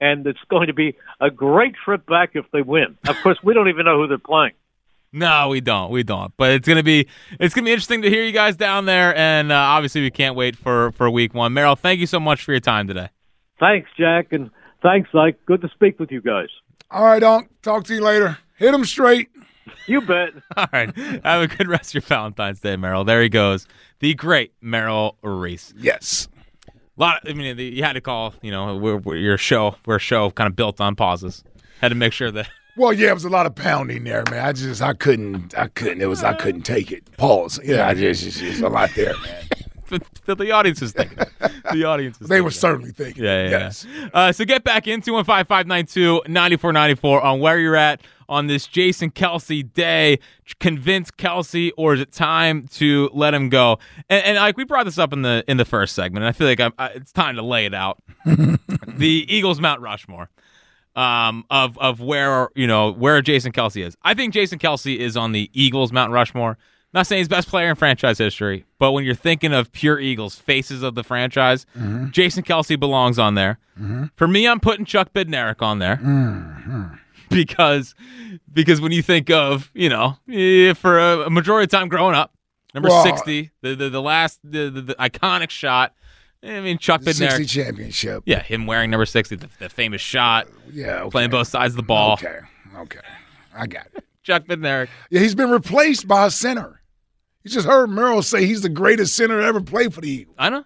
and 0.00 0.26
it's 0.26 0.38
going 0.48 0.68
to 0.68 0.74
be 0.74 0.96
a 1.20 1.30
great 1.30 1.74
trip 1.84 2.06
back 2.06 2.30
if 2.34 2.44
they 2.52 2.62
win. 2.62 2.96
Of 3.08 3.16
course, 3.22 3.38
we 3.42 3.54
don't 3.54 3.68
even 3.68 3.84
know 3.84 3.98
who 3.98 4.08
they're 4.08 4.18
playing. 4.18 4.52
No, 5.12 5.48
we 5.48 5.60
don't. 5.60 5.90
We 5.90 6.04
don't. 6.04 6.32
But 6.36 6.52
it's 6.52 6.68
gonna 6.68 6.84
be 6.84 7.08
it's 7.40 7.52
gonna 7.52 7.64
be 7.64 7.72
interesting 7.72 8.02
to 8.02 8.08
hear 8.08 8.22
you 8.22 8.30
guys 8.30 8.56
down 8.56 8.84
there, 8.84 9.16
and 9.16 9.50
uh, 9.50 9.56
obviously 9.56 10.02
we 10.02 10.10
can't 10.12 10.36
wait 10.36 10.54
for 10.54 10.92
for 10.92 11.10
week 11.10 11.34
one. 11.34 11.52
Merrill, 11.52 11.74
thank 11.74 11.98
you 11.98 12.06
so 12.06 12.20
much 12.20 12.44
for 12.44 12.52
your 12.52 12.60
time 12.60 12.86
today. 12.86 13.08
Thanks, 13.58 13.90
Jack, 13.98 14.32
and 14.32 14.50
thanks, 14.82 15.10
Ike. 15.12 15.44
Good 15.46 15.62
to 15.62 15.68
speak 15.70 15.98
with 15.98 16.12
you 16.12 16.20
guys. 16.20 16.46
All 16.92 17.04
right, 17.04 17.22
Unc. 17.22 17.48
Talk 17.62 17.84
to 17.86 17.94
you 17.94 18.02
later. 18.02 18.38
Hit 18.56 18.70
them 18.70 18.84
straight. 18.84 19.28
You 19.86 20.00
bet. 20.00 20.30
All 20.56 20.66
right. 20.72 20.94
Have 21.24 21.42
a 21.42 21.46
good 21.48 21.68
rest 21.68 21.90
of 21.90 21.94
your 21.94 22.02
Valentine's 22.02 22.60
Day, 22.60 22.76
Merrill. 22.76 23.04
There 23.04 23.22
he 23.22 23.28
goes. 23.28 23.66
The 24.00 24.14
great 24.14 24.52
Merrill 24.60 25.16
Reese. 25.22 25.74
Yes. 25.76 26.28
A 27.00 27.02
lot. 27.02 27.22
I 27.26 27.32
mean, 27.32 27.58
you 27.58 27.82
had 27.82 27.94
to 27.94 28.02
call. 28.02 28.34
You 28.42 28.50
know, 28.50 28.76
we're, 28.76 28.98
we're 28.98 29.16
your 29.16 29.38
show. 29.38 29.76
We're 29.86 29.96
a 29.96 30.00
show 30.00 30.30
kind 30.32 30.48
of 30.48 30.54
built 30.54 30.82
on 30.82 30.96
pauses. 30.96 31.42
Had 31.80 31.88
to 31.88 31.94
make 31.94 32.12
sure 32.12 32.30
that. 32.30 32.48
Well, 32.76 32.92
yeah, 32.92 33.10
it 33.10 33.14
was 33.14 33.24
a 33.24 33.28
lot 33.28 33.46
of 33.46 33.56
pounding 33.56 34.04
there, 34.04 34.22
man. 34.30 34.46
I 34.46 34.52
just, 34.52 34.80
I 34.80 34.94
couldn't, 34.94 35.58
I 35.58 35.66
couldn't. 35.66 36.00
It 36.00 36.06
was, 36.06 36.22
I 36.22 36.34
couldn't 36.34 36.62
take 36.62 36.92
it. 36.92 37.04
Pause. 37.18 37.58
Yeah, 37.64 37.84
I 37.86 37.94
just, 37.94 38.24
it's 38.24 38.38
just 38.38 38.62
a 38.62 38.68
lot 38.68 38.90
there, 38.94 39.12
man. 39.18 39.42
the, 40.24 40.34
the 40.36 40.52
audience 40.52 40.80
is 40.80 40.92
thinking. 40.92 41.18
The 41.72 41.84
audience 41.84 42.18
is 42.20 42.20
They 42.28 42.36
thinking. 42.36 42.44
were 42.44 42.50
certainly 42.52 42.92
thinking. 42.92 43.24
Yeah, 43.24 43.42
yeah, 43.42 43.50
yes. 43.50 43.84
yeah. 43.92 44.08
Uh, 44.14 44.30
so 44.32 44.44
get 44.46 44.62
back 44.64 44.86
in 44.86 45.02
215-592-9494 45.02 47.22
on 47.24 47.40
where 47.40 47.58
you're 47.58 47.76
at 47.76 48.00
on 48.30 48.46
this 48.46 48.66
Jason 48.66 49.10
Kelce 49.10 49.70
day. 49.74 50.18
Convince 50.58 51.10
Kelce, 51.10 51.70
or 51.76 51.94
is 51.94 52.00
it 52.00 52.12
time 52.12 52.66
to 52.68 53.10
let 53.12 53.34
him 53.34 53.50
go? 53.50 53.78
And, 54.08 54.24
and 54.24 54.36
like 54.36 54.56
we 54.56 54.64
brought 54.64 54.84
this 54.84 54.98
up 54.98 55.12
in 55.12 55.22
the 55.22 55.44
in 55.46 55.58
the 55.58 55.64
first 55.64 55.94
segment, 55.94 56.24
and 56.24 56.28
I 56.28 56.32
feel 56.32 56.46
like 56.46 56.60
I'm, 56.60 56.72
I, 56.78 56.88
it's 56.88 57.12
time 57.12 57.36
to 57.36 57.42
lay 57.42 57.66
it 57.66 57.74
out. 57.74 58.02
the 58.24 59.26
Eagles 59.28 59.60
Mount 59.60 59.80
Rushmore 59.80 60.30
um, 60.96 61.44
of 61.50 61.78
of 61.78 62.00
where 62.00 62.48
you 62.54 62.66
know 62.66 62.92
where 62.92 63.20
Jason 63.22 63.52
Kelce 63.52 63.84
is. 63.84 63.96
I 64.02 64.14
think 64.14 64.34
Jason 64.34 64.58
Kelce 64.58 64.96
is 64.96 65.16
on 65.16 65.32
the 65.32 65.50
Eagles 65.52 65.92
Mount 65.92 66.12
Rushmore. 66.12 66.58
Not 66.92 67.06
saying 67.06 67.20
he's 67.20 67.28
best 67.28 67.46
player 67.46 67.70
in 67.70 67.76
franchise 67.76 68.18
history, 68.18 68.64
but 68.80 68.90
when 68.90 69.04
you're 69.04 69.14
thinking 69.14 69.52
of 69.52 69.70
pure 69.70 70.00
Eagles, 70.00 70.34
faces 70.34 70.82
of 70.82 70.96
the 70.96 71.04
franchise, 71.04 71.64
mm-hmm. 71.78 72.10
Jason 72.10 72.42
Kelce 72.42 72.78
belongs 72.78 73.16
on 73.16 73.36
there. 73.36 73.60
Mm-hmm. 73.80 74.06
For 74.16 74.26
me, 74.26 74.48
I'm 74.48 74.58
putting 74.58 74.84
Chuck 74.84 75.12
Bednarik 75.12 75.62
on 75.62 75.78
there 75.78 75.96
mm-hmm. 75.96 76.94
because 77.34 77.94
because 78.52 78.80
when 78.80 78.92
you 78.92 79.02
think 79.02 79.30
of 79.30 79.70
you 79.74 79.88
know 79.88 80.16
eh, 80.30 80.74
for 80.74 80.98
a, 80.98 81.20
a 81.26 81.30
majority 81.30 81.64
of 81.64 81.70
time 81.70 81.88
growing 81.88 82.14
up, 82.14 82.34
number 82.74 82.88
Well- 82.88 83.04
sixty, 83.04 83.50
the, 83.62 83.74
the 83.74 83.88
the 83.88 84.02
last 84.02 84.40
the, 84.44 84.70
the, 84.70 84.80
the 84.82 84.94
iconic 84.96 85.50
shot. 85.50 85.94
I 86.42 86.60
mean, 86.62 86.78
Chuck 86.78 87.02
The 87.02 87.12
60 87.12 87.44
championship. 87.44 88.22
Yeah, 88.24 88.42
him 88.42 88.64
wearing 88.66 88.90
number 88.90 89.04
sixty, 89.04 89.36
the, 89.36 89.50
the 89.58 89.68
famous 89.68 90.00
shot, 90.00 90.48
Yeah. 90.72 91.02
Okay. 91.02 91.10
playing 91.10 91.30
both 91.30 91.48
sides 91.48 91.74
of 91.74 91.76
the 91.76 91.82
ball. 91.82 92.14
Okay. 92.14 92.38
Okay. 92.78 93.00
I 93.54 93.66
got 93.66 93.88
it. 93.94 94.04
Chuck 94.22 94.46
Bednarik. 94.46 94.88
Yeah, 95.10 95.20
he's 95.20 95.34
been 95.34 95.50
replaced 95.50 96.08
by 96.08 96.26
a 96.26 96.30
center. 96.30 96.80
You 97.44 97.50
just 97.50 97.66
heard 97.66 97.88
Merrill 97.90 98.22
say 98.22 98.46
he's 98.46 98.62
the 98.62 98.68
greatest 98.70 99.16
center 99.16 99.38
to 99.38 99.46
ever 99.46 99.60
play 99.60 99.88
for 99.88 100.00
the 100.00 100.08
Eagles. 100.10 100.36
I 100.38 100.48
know, 100.48 100.64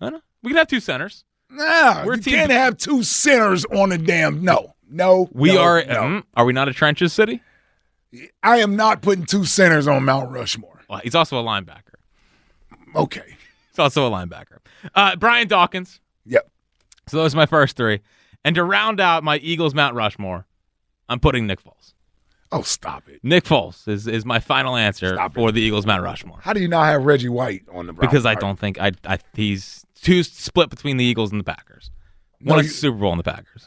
I 0.00 0.10
know. 0.10 0.20
We 0.42 0.50
could 0.50 0.58
have 0.58 0.68
two 0.68 0.80
centers. 0.80 1.24
Nah, 1.50 2.04
We're 2.04 2.14
a 2.14 2.16
you 2.16 2.22
can't 2.22 2.50
have 2.50 2.76
two 2.76 3.02
centers 3.02 3.64
on 3.66 3.90
the 3.90 3.98
damn. 3.98 4.42
No, 4.44 4.73
no. 4.90 5.28
We 5.32 5.54
no, 5.54 5.62
are. 5.62 5.84
No. 5.84 5.94
mm, 5.94 6.22
are 6.34 6.44
we 6.44 6.52
not 6.52 6.68
a 6.68 6.72
trenches 6.72 7.12
city? 7.12 7.42
I 8.42 8.58
am 8.58 8.76
not 8.76 9.02
putting 9.02 9.26
two 9.26 9.44
centers 9.44 9.88
on 9.88 10.04
Mount 10.04 10.30
Rushmore. 10.30 10.82
Well, 10.88 11.00
he's 11.02 11.14
also 11.14 11.38
a 11.38 11.42
linebacker. 11.42 11.94
Okay. 12.94 13.36
He's 13.70 13.78
also 13.78 14.06
a 14.06 14.10
linebacker. 14.10 14.58
Uh, 14.94 15.16
Brian 15.16 15.48
Dawkins. 15.48 16.00
Yep. 16.26 16.48
So 17.08 17.16
those 17.16 17.34
are 17.34 17.36
my 17.36 17.46
first 17.46 17.76
three. 17.76 18.00
And 18.44 18.54
to 18.54 18.62
round 18.64 19.00
out 19.00 19.24
my 19.24 19.38
Eagles 19.38 19.74
Mount 19.74 19.94
Rushmore, 19.96 20.46
I'm 21.08 21.18
putting 21.18 21.46
Nick 21.46 21.62
Foles. 21.62 21.94
Oh, 22.52 22.62
stop 22.62 23.08
it. 23.08 23.18
Nick 23.24 23.44
Foles 23.44 23.88
is, 23.88 24.06
is 24.06 24.24
my 24.24 24.38
final 24.38 24.76
answer 24.76 25.14
Stop 25.14 25.32
it. 25.32 25.34
for 25.34 25.50
the 25.50 25.60
Eagles 25.60 25.86
Mount 25.86 26.04
Rushmore 26.04 26.38
How 26.40 26.52
do 26.52 26.60
you 26.60 26.68
not 26.68 26.84
have 26.84 27.04
Reggie 27.04 27.28
White 27.28 27.64
on 27.72 27.86
the 27.86 27.92
because 27.92 28.24
I 28.24 28.36
don't 28.36 28.58
think 28.58 28.78
I, 28.80 28.92
I 29.04 29.18
he's 29.34 29.84
too 30.00 30.22
split 30.22 30.70
between 30.70 30.96
the 30.96 31.04
Eagles 31.04 31.32
and 31.32 31.40
the 31.40 31.44
Packers. 31.44 31.90
One 32.40 32.58
No, 32.58 32.62
you- 32.62 32.68
Super 32.68 32.98
Bowl 32.98 33.10
in 33.12 33.18
the 33.18 33.24
Packers. 33.24 33.66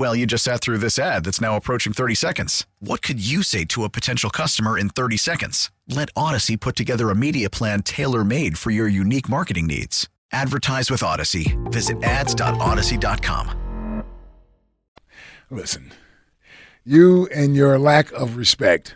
Well, 0.00 0.16
you 0.16 0.24
just 0.24 0.44
sat 0.44 0.62
through 0.62 0.78
this 0.78 0.98
ad 0.98 1.24
that's 1.24 1.42
now 1.42 1.56
approaching 1.56 1.92
30 1.92 2.14
seconds. 2.14 2.66
What 2.78 3.02
could 3.02 3.20
you 3.20 3.42
say 3.42 3.66
to 3.66 3.84
a 3.84 3.90
potential 3.90 4.30
customer 4.30 4.78
in 4.78 4.88
30 4.88 5.18
seconds? 5.18 5.70
Let 5.88 6.08
Odyssey 6.16 6.56
put 6.56 6.74
together 6.74 7.10
a 7.10 7.14
media 7.14 7.50
plan 7.50 7.82
tailor 7.82 8.24
made 8.24 8.56
for 8.56 8.70
your 8.70 8.88
unique 8.88 9.28
marketing 9.28 9.66
needs. 9.66 10.08
Advertise 10.32 10.90
with 10.90 11.02
Odyssey. 11.02 11.54
Visit 11.66 12.02
ads.odyssey.com. 12.02 14.04
Listen, 15.50 15.92
you 16.82 17.28
and 17.34 17.54
your 17.54 17.78
lack 17.78 18.10
of 18.12 18.36
respect 18.36 18.94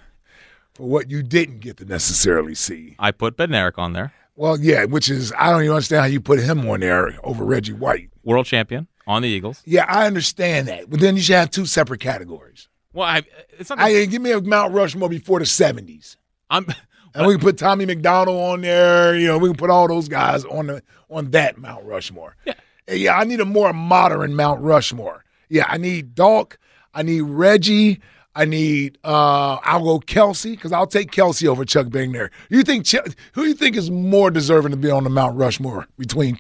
for 0.73 0.89
what 0.89 1.11
you 1.11 1.23
didn't 1.23 1.61
get 1.61 1.77
to 1.77 1.85
necessarily 1.85 2.55
see. 2.55 2.97
I 2.99 3.11
put 3.11 3.37
Bednarik 3.37 3.77
on 3.77 3.93
there, 3.93 4.15
Well, 4.37 4.59
yeah, 4.59 4.87
which 4.87 5.11
is 5.11 5.35
I 5.39 5.51
don't 5.51 5.65
even 5.65 5.75
understand 5.75 6.01
how 6.01 6.07
you 6.07 6.23
put 6.23 6.41
him 6.41 6.67
on 6.67 6.81
there 6.81 7.19
over 7.23 7.45
Reggie 7.45 7.75
White. 7.75 8.09
world 8.25 8.47
champion 8.47 8.89
on 9.07 9.23
the 9.23 9.29
Eagles. 9.29 9.63
Yeah, 9.65 9.85
I 9.89 10.07
understand 10.07 10.69
that, 10.69 10.91
but 10.91 11.01
then 11.01 11.17
you 11.17 11.23
should 11.23 11.37
have 11.37 11.51
two 11.51 11.67
separate 11.67 12.01
categories. 12.01 12.69
Well, 12.93 13.09
I, 13.09 13.23
it's 13.59 13.71
not. 13.71 13.79
I 13.81 14.05
give 14.07 14.23
me 14.23 14.31
a 14.33 14.41
Mount 14.41 14.73
Rushmore 14.73 15.09
before 15.09 15.41
the 15.41 15.47
seventies. 15.47 16.17
I'm 16.51 16.67
And 17.15 17.27
we 17.27 17.35
can 17.35 17.41
put 17.41 17.59
Tommy 17.59 17.87
McDonald 17.87 18.37
on 18.37 18.61
there. 18.63 19.17
You 19.17 19.29
know, 19.29 19.39
we 19.39 19.49
can 19.49 19.57
put 19.57 19.71
all 19.71 19.87
those 19.87 20.09
guys 20.09 20.45
on 20.45 20.67
the 20.67 20.83
on 21.09 21.31
that 21.31 21.59
Mount 21.59 21.85
Rushmore. 21.85 22.37
Yeah, 22.45 22.55
yeah. 22.89 23.17
I 23.17 23.25
need 23.25 23.41
a 23.41 23.45
more 23.45 23.73
modern 23.73 24.35
Mount 24.35 24.61
Rushmore. 24.61 25.25
Yeah, 25.49 25.67
I 25.69 25.79
need 25.79 26.15
Dawk. 26.15 26.59
I 26.93 27.03
need 27.03 27.23
Reggie. 27.23 28.01
I 28.35 28.47
need. 28.47 28.99
uh 29.05 29.59
I'll 29.63 29.85
go 29.85 30.01
Kelce 30.01 30.51
because 30.53 30.73
I'll 30.73 30.89
take 30.89 31.13
Kelce 31.13 31.47
over 31.47 31.65
Chuck 31.65 31.87
Bednarik. 31.87 32.31
You 32.51 32.65
think 32.65 32.87
who 33.33 33.45
you 33.45 33.55
think 33.55 33.77
is 33.77 33.91
more 33.93 34.31
deserving 34.31 34.73
to 34.73 34.77
be 34.77 34.91
on 34.91 35.05
the 35.05 35.11
Mount 35.11 35.37
Rushmore 35.37 35.87
between 35.97 36.39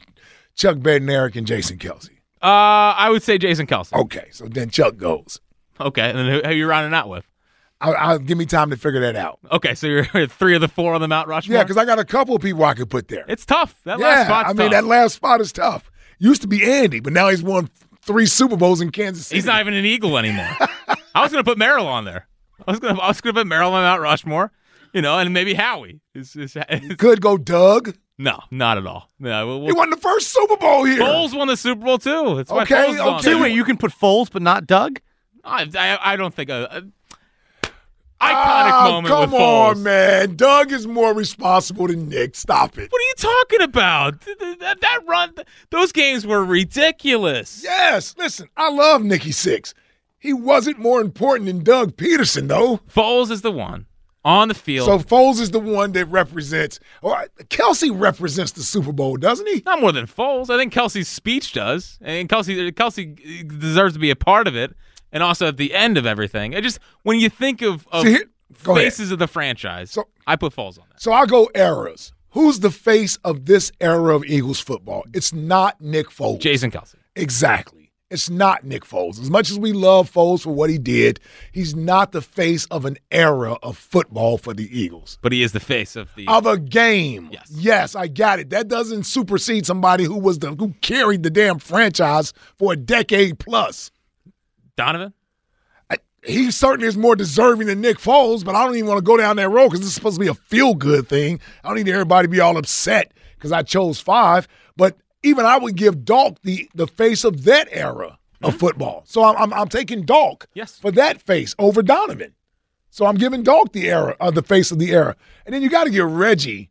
Chuck 0.56 0.78
Bednarik 0.78 1.36
and 1.36 1.46
Jason 1.46 1.78
Kelce? 1.78 2.10
Uh, 2.44 2.94
I 2.96 3.08
would 3.10 3.22
say 3.22 3.38
Jason 3.38 3.66
Kelce. 3.66 3.92
Okay, 3.92 4.28
so 4.30 4.46
then 4.46 4.68
Chuck 4.70 4.96
goes. 4.96 5.40
Okay, 5.80 6.10
and 6.10 6.18
then 6.18 6.26
who, 6.26 6.36
who 6.40 6.42
are 6.44 6.52
you 6.52 6.66
rounding 6.66 6.92
out 6.94 7.08
with? 7.08 7.26
I'll, 7.80 7.94
I'll 7.98 8.18
give 8.18 8.38
me 8.38 8.46
time 8.46 8.70
to 8.70 8.76
figure 8.76 9.00
that 9.00 9.16
out. 9.16 9.38
Okay, 9.50 9.74
so 9.74 9.86
you're 9.86 10.04
three 10.28 10.54
of 10.54 10.60
the 10.60 10.68
four 10.68 10.94
on 10.94 11.00
the 11.00 11.08
Mount 11.08 11.26
Rushmore. 11.28 11.56
Yeah, 11.56 11.64
because 11.64 11.76
I 11.76 11.84
got 11.84 11.98
a 11.98 12.04
couple 12.04 12.36
of 12.36 12.42
people 12.42 12.64
I 12.64 12.74
could 12.74 12.90
put 12.90 13.08
there. 13.08 13.24
it's 13.28 13.44
tough. 13.46 13.80
That 13.84 13.98
yeah, 13.98 14.04
last 14.06 14.26
spot's 14.26 14.44
I 14.50 14.52
mean 14.52 14.56
tough. 14.70 14.70
that 14.72 14.84
last 14.84 15.14
spot 15.14 15.40
is 15.40 15.52
tough. 15.52 15.90
Used 16.18 16.42
to 16.42 16.48
be 16.48 16.62
Andy, 16.64 17.00
but 17.00 17.12
now 17.12 17.28
he's 17.28 17.42
won 17.42 17.68
three 18.02 18.26
Super 18.26 18.56
Bowls 18.56 18.80
in 18.80 18.90
Kansas 18.90 19.26
City. 19.26 19.38
He's 19.38 19.46
not 19.46 19.60
even 19.60 19.74
an 19.74 19.84
Eagle 19.84 20.16
anymore. 20.18 20.48
I 21.14 21.22
was 21.22 21.32
gonna 21.32 21.44
put 21.44 21.58
Merrill 21.58 21.86
on 21.86 22.04
there. 22.04 22.28
I 22.66 22.70
was 22.70 22.80
gonna 22.80 23.00
I 23.00 23.08
was 23.08 23.20
gonna 23.20 23.34
put 23.34 23.46
Merrill 23.46 23.72
on 23.72 23.82
Mount 23.82 24.00
Rushmore, 24.02 24.52
you 24.92 25.02
know, 25.02 25.18
and 25.18 25.32
maybe 25.34 25.54
Howie. 25.54 26.00
Is, 26.14 26.36
is, 26.36 26.56
is- 26.68 26.96
Could 26.96 27.20
go 27.20 27.36
Doug. 27.36 27.96
No, 28.16 28.38
not 28.50 28.78
at 28.78 28.86
all. 28.86 29.08
No, 29.18 29.46
we'll, 29.46 29.56
He 29.60 29.66
we'll, 29.66 29.76
won 29.76 29.90
the 29.90 29.96
first 29.96 30.28
Super 30.28 30.56
Bowl 30.56 30.84
here. 30.84 31.00
Foles 31.00 31.36
won 31.36 31.48
the 31.48 31.56
Super 31.56 31.84
Bowl 31.84 31.98
too. 31.98 32.36
That's 32.36 32.50
why 32.50 32.62
Okay, 32.62 32.74
Foles 32.74 32.94
is 32.94 33.00
on 33.00 33.18
okay. 33.20 33.34
Wait, 33.34 33.52
you 33.54 33.64
can 33.64 33.76
put 33.76 33.90
Foles 33.92 34.30
but 34.30 34.40
not 34.42 34.66
Doug? 34.66 35.00
I, 35.42 35.68
I, 35.76 36.12
I 36.12 36.16
don't 36.16 36.32
think 36.32 36.48
a, 36.48 36.68
a 36.70 36.80
iconic 36.82 37.70
Ah, 38.20 38.88
moment 38.90 39.08
Come 39.08 39.30
with 39.32 39.40
on, 39.40 39.76
Foles. 39.76 39.82
man. 39.82 40.36
Doug 40.36 40.72
is 40.72 40.86
more 40.86 41.12
responsible 41.12 41.88
than 41.88 42.08
Nick. 42.08 42.34
Stop 42.36 42.78
it. 42.78 42.90
What 42.90 42.98
are 43.00 43.08
you 43.08 43.14
talking 43.16 43.62
about? 43.62 44.20
Th- 44.20 44.38
th- 44.38 44.58
That, 44.60 44.80
that 44.80 45.00
run, 45.06 45.34
those 45.70 45.92
games 45.92 46.26
were 46.26 46.44
ridiculous. 46.44 47.62
Yes, 47.64 48.14
listen, 48.16 48.48
I 48.56 48.70
love 48.70 49.02
Nicky 49.02 49.32
Six. 49.32 49.74
He 50.18 50.32
wasn't 50.32 50.78
more 50.78 51.00
important 51.02 51.46
than 51.48 51.62
Doug 51.64 51.96
Pederson, 51.96 52.48
though. 52.48 52.78
Foles 52.88 53.30
is 53.30 53.42
the 53.42 53.52
one 53.52 53.86
on 54.24 54.48
the 54.48 54.54
field. 54.54 54.86
So 54.88 54.98
Foles 54.98 55.40
is 55.40 55.50
the 55.50 55.58
one 55.60 55.92
that 55.92 56.06
represents. 56.06 56.80
Or 57.02 57.26
Kelce 57.44 57.90
represents 57.92 58.52
the 58.52 58.62
Super 58.62 58.92
Bowl, 58.92 59.16
doesn't 59.16 59.46
he? 59.48 59.62
Not 59.66 59.80
more 59.80 59.92
than 59.92 60.06
Foles. 60.06 60.50
I 60.50 60.56
think 60.56 60.72
Kelce's 60.72 61.08
speech 61.08 61.52
does, 61.52 61.98
and 62.00 62.28
Kelce 62.28 62.72
Kelce 62.72 63.58
deserves 63.60 63.94
to 63.94 64.00
be 64.00 64.10
a 64.10 64.16
part 64.16 64.48
of 64.48 64.56
it, 64.56 64.74
and 65.12 65.22
also 65.22 65.46
at 65.48 65.56
the 65.56 65.74
end 65.74 65.98
of 65.98 66.06
everything. 66.06 66.54
I 66.54 66.60
just 66.60 66.78
when 67.02 67.20
you 67.20 67.28
think 67.28 67.62
of, 67.62 67.86
of 67.92 68.02
See, 68.04 68.10
here- 68.12 68.30
go 68.62 68.72
ahead. 68.72 68.84
faces 68.86 69.10
of 69.10 69.18
the 69.18 69.26
franchise, 69.28 69.90
So- 69.90 70.08
I 70.26 70.36
put 70.36 70.54
Foles 70.54 70.78
on 70.80 70.86
that. 70.90 71.00
So 71.02 71.12
I'll 71.12 71.26
go 71.26 71.50
eras. 71.54 72.12
Who's 72.30 72.60
the 72.60 72.70
face 72.70 73.16
of 73.24 73.44
this 73.46 73.70
era 73.80 74.16
of 74.16 74.24
Eagles 74.24 74.58
football? 74.58 75.04
It's 75.12 75.32
not 75.32 75.80
Nick 75.80 76.08
Foles. 76.08 76.40
Jason 76.40 76.70
Kelce. 76.70 76.96
Exactly. 77.14 77.83
It's 78.14 78.30
not 78.30 78.62
Nick 78.62 78.84
Foles. 78.84 79.20
As 79.20 79.28
much 79.28 79.50
as 79.50 79.58
we 79.58 79.72
love 79.72 80.08
Foles 80.08 80.42
for 80.42 80.50
what 80.54 80.70
he 80.70 80.78
did, 80.78 81.18
he's 81.50 81.74
not 81.74 82.12
the 82.12 82.22
face 82.22 82.64
of 82.66 82.84
an 82.84 82.96
era 83.10 83.54
of 83.54 83.76
football 83.76 84.38
for 84.38 84.54
the 84.54 84.68
Eagles. 84.70 85.18
But 85.20 85.32
he 85.32 85.42
is 85.42 85.50
the 85.50 85.58
face 85.58 85.96
of 85.96 86.08
the. 86.14 86.28
Of 86.28 86.46
a 86.46 86.56
game. 86.56 87.28
Yes. 87.32 87.50
Yes, 87.50 87.96
I 87.96 88.06
got 88.06 88.38
it. 88.38 88.50
That 88.50 88.68
doesn't 88.68 89.02
supersede 89.02 89.66
somebody 89.66 90.04
who 90.04 90.16
was 90.16 90.38
the 90.38 90.54
who 90.54 90.74
carried 90.80 91.24
the 91.24 91.30
damn 91.30 91.58
franchise 91.58 92.32
for 92.56 92.72
a 92.72 92.76
decade 92.76 93.40
plus. 93.40 93.90
Donovan. 94.76 95.12
He 96.24 96.52
certainly 96.52 96.86
is 96.86 96.96
more 96.96 97.16
deserving 97.16 97.66
than 97.66 97.80
Nick 97.80 97.98
Foles, 97.98 98.44
but 98.44 98.54
I 98.54 98.64
don't 98.64 98.76
even 98.76 98.88
want 98.88 98.98
to 98.98 99.02
go 99.04 99.16
down 99.16 99.36
that 99.36 99.50
road 99.50 99.66
because 99.66 99.80
this 99.80 99.88
is 99.88 99.94
supposed 99.94 100.16
to 100.16 100.20
be 100.20 100.28
a 100.28 100.34
feel 100.34 100.74
good 100.74 101.06
thing. 101.08 101.40
I 101.62 101.68
don't 101.68 101.76
need 101.76 101.88
everybody 101.88 102.28
to 102.28 102.30
be 102.30 102.40
all 102.40 102.56
upset 102.56 103.12
because 103.34 103.52
I 103.52 103.62
chose 103.62 104.00
five. 104.00 104.48
But 104.76 104.96
even 105.24 105.44
I 105.46 105.58
would 105.58 105.76
give 105.76 106.04
Dawk 106.04 106.38
the 106.42 106.68
the 106.74 106.86
face 106.86 107.24
of 107.24 107.44
that 107.44 107.68
era 107.70 108.18
of 108.42 108.56
football. 108.56 109.02
So 109.06 109.24
I'm, 109.24 109.36
I'm 109.36 109.52
I'm 109.52 109.68
taking 109.68 110.02
Dawk 110.02 110.46
Yes. 110.54 110.78
for 110.78 110.90
that 110.92 111.20
face 111.22 111.54
over 111.58 111.82
Donovan. 111.82 112.34
So 112.90 113.06
I'm 113.06 113.16
giving 113.16 113.42
Dawk 113.42 113.72
the 113.72 113.88
era 113.90 114.16
uh, 114.20 114.30
the 114.30 114.42
face 114.42 114.70
of 114.70 114.78
the 114.78 114.92
era, 114.92 115.16
and 115.46 115.54
then 115.54 115.62
you 115.62 115.68
got 115.70 115.84
to 115.84 115.90
give 115.90 116.10
Reggie 116.10 116.70